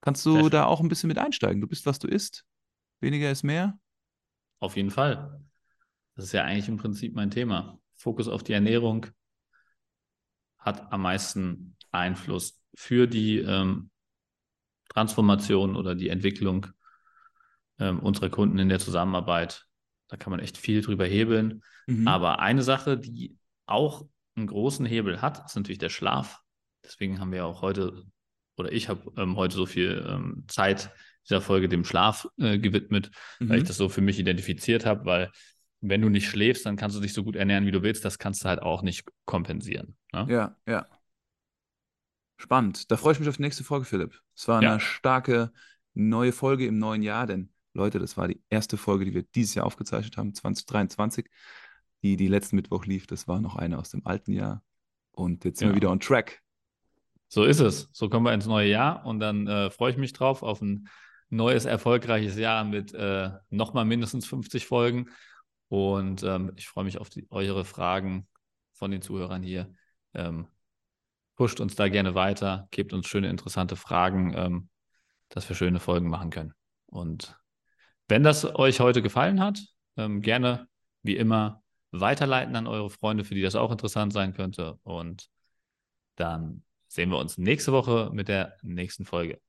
Kannst 0.00 0.24
du 0.26 0.48
da 0.48 0.64
auch 0.66 0.80
ein 0.80 0.88
bisschen 0.88 1.08
mit 1.08 1.18
einsteigen? 1.18 1.60
Du 1.60 1.66
bist, 1.66 1.84
was 1.86 1.98
du 1.98 2.06
isst. 2.06 2.44
Weniger 3.00 3.30
ist 3.30 3.42
mehr. 3.42 3.78
Auf 4.60 4.76
jeden 4.76 4.90
Fall. 4.90 5.40
Das 6.14 6.26
ist 6.26 6.32
ja 6.32 6.44
eigentlich 6.44 6.68
im 6.68 6.76
Prinzip 6.76 7.14
mein 7.14 7.30
Thema. 7.30 7.80
Fokus 7.96 8.28
auf 8.28 8.42
die 8.42 8.52
Ernährung 8.52 9.06
hat 10.58 10.92
am 10.92 11.02
meisten 11.02 11.76
Einfluss 11.90 12.60
für 12.74 13.06
die 13.06 13.38
ähm, 13.38 13.90
Transformation 14.88 15.76
oder 15.76 15.94
die 15.94 16.08
Entwicklung 16.08 16.66
ähm, 17.78 18.00
unserer 18.00 18.30
Kunden 18.30 18.58
in 18.58 18.68
der 18.68 18.78
Zusammenarbeit. 18.78 19.66
Da 20.08 20.16
kann 20.16 20.30
man 20.30 20.40
echt 20.40 20.56
viel 20.56 20.80
drüber 20.80 21.06
hebeln. 21.06 21.62
Mhm. 21.86 22.08
Aber 22.08 22.40
eine 22.40 22.62
Sache, 22.62 22.98
die 22.98 23.36
auch 23.66 24.06
einen 24.36 24.46
großen 24.46 24.86
Hebel 24.86 25.20
hat, 25.20 25.44
ist 25.44 25.56
natürlich 25.56 25.78
der 25.78 25.90
Schlaf. 25.90 26.40
Deswegen 26.84 27.20
haben 27.20 27.32
wir 27.32 27.44
auch 27.44 27.60
heute, 27.62 28.04
oder 28.56 28.72
ich 28.72 28.88
habe 28.88 29.12
ähm, 29.16 29.36
heute 29.36 29.54
so 29.54 29.66
viel 29.66 30.06
ähm, 30.08 30.44
Zeit 30.48 30.90
dieser 31.28 31.40
Folge 31.40 31.68
dem 31.68 31.84
Schlaf 31.84 32.26
äh, 32.38 32.58
gewidmet, 32.58 33.10
mhm. 33.38 33.50
weil 33.50 33.58
ich 33.58 33.64
das 33.64 33.76
so 33.76 33.88
für 33.88 34.00
mich 34.00 34.18
identifiziert 34.18 34.86
habe, 34.86 35.04
weil 35.04 35.30
wenn 35.80 36.00
du 36.00 36.08
nicht 36.08 36.28
schläfst, 36.28 36.66
dann 36.66 36.76
kannst 36.76 36.96
du 36.96 37.00
dich 37.00 37.12
so 37.12 37.22
gut 37.22 37.36
ernähren, 37.36 37.66
wie 37.66 37.70
du 37.70 37.82
willst. 37.82 38.04
Das 38.04 38.18
kannst 38.18 38.42
du 38.42 38.48
halt 38.48 38.60
auch 38.62 38.82
nicht 38.82 39.06
kompensieren. 39.26 39.96
Ne? 40.12 40.26
Ja, 40.28 40.56
ja. 40.66 40.86
Spannend. 42.38 42.90
Da 42.90 42.96
freue 42.96 43.12
ich 43.12 43.20
mich 43.20 43.28
auf 43.28 43.36
die 43.36 43.42
nächste 43.42 43.64
Folge, 43.64 43.84
Philipp. 43.84 44.22
Es 44.34 44.46
war 44.48 44.58
eine 44.58 44.66
ja. 44.66 44.80
starke 44.80 45.52
neue 45.94 46.32
Folge 46.32 46.66
im 46.66 46.78
neuen 46.78 47.02
Jahr, 47.02 47.26
denn 47.26 47.50
Leute, 47.74 47.98
das 47.98 48.16
war 48.16 48.28
die 48.28 48.40
erste 48.48 48.76
Folge, 48.76 49.04
die 49.04 49.14
wir 49.14 49.24
dieses 49.34 49.56
Jahr 49.56 49.66
aufgezeichnet 49.66 50.16
haben, 50.16 50.34
2023. 50.34 51.28
Die, 52.02 52.16
die 52.16 52.28
letzten 52.28 52.56
Mittwoch 52.56 52.86
lief, 52.86 53.08
das 53.08 53.26
war 53.26 53.40
noch 53.40 53.56
eine 53.56 53.78
aus 53.78 53.90
dem 53.90 54.06
alten 54.06 54.32
Jahr. 54.32 54.62
Und 55.10 55.44
jetzt 55.44 55.58
sind 55.58 55.68
ja. 55.68 55.74
wir 55.74 55.76
wieder 55.76 55.90
on 55.90 55.98
track. 55.98 56.40
So 57.26 57.44
ist 57.44 57.60
es. 57.60 57.88
So 57.92 58.08
kommen 58.08 58.24
wir 58.24 58.32
ins 58.32 58.46
neue 58.46 58.68
Jahr 58.68 59.04
und 59.04 59.18
dann 59.18 59.46
äh, 59.48 59.70
freue 59.70 59.90
ich 59.90 59.98
mich 59.98 60.12
drauf 60.12 60.42
auf 60.44 60.62
ein 60.62 60.88
neues, 61.28 61.64
erfolgreiches 61.64 62.36
Jahr 62.36 62.64
mit 62.64 62.94
äh, 62.94 63.30
nochmal 63.50 63.84
mindestens 63.84 64.26
50 64.26 64.64
Folgen. 64.64 65.10
Und 65.68 66.22
ähm, 66.22 66.52
ich 66.56 66.68
freue 66.68 66.84
mich 66.84 66.98
auf 66.98 67.10
die, 67.10 67.26
eure 67.30 67.64
Fragen 67.64 68.28
von 68.72 68.90
den 68.90 69.02
Zuhörern 69.02 69.42
hier. 69.42 69.72
Ähm, 70.14 70.46
pusht 71.38 71.60
uns 71.60 71.76
da 71.76 71.88
gerne 71.88 72.16
weiter, 72.16 72.66
gebt 72.72 72.92
uns 72.92 73.06
schöne, 73.06 73.30
interessante 73.30 73.76
Fragen, 73.76 74.34
ähm, 74.36 74.68
dass 75.28 75.48
wir 75.48 75.54
schöne 75.54 75.78
Folgen 75.78 76.10
machen 76.10 76.30
können. 76.30 76.52
Und 76.86 77.38
wenn 78.08 78.24
das 78.24 78.44
euch 78.44 78.80
heute 78.80 79.02
gefallen 79.02 79.40
hat, 79.40 79.60
ähm, 79.96 80.20
gerne 80.20 80.66
wie 81.02 81.16
immer 81.16 81.62
weiterleiten 81.92 82.56
an 82.56 82.66
eure 82.66 82.90
Freunde, 82.90 83.24
für 83.24 83.36
die 83.36 83.42
das 83.42 83.54
auch 83.54 83.70
interessant 83.70 84.12
sein 84.12 84.34
könnte. 84.34 84.80
Und 84.82 85.28
dann 86.16 86.64
sehen 86.88 87.10
wir 87.10 87.18
uns 87.18 87.38
nächste 87.38 87.72
Woche 87.72 88.10
mit 88.12 88.26
der 88.26 88.56
nächsten 88.62 89.04
Folge. 89.04 89.40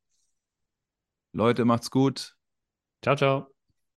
Leute, 1.34 1.65
macht's 1.65 1.89
gut. 1.89 2.36
Ciao, 3.02 3.15
ciao. 3.15 3.59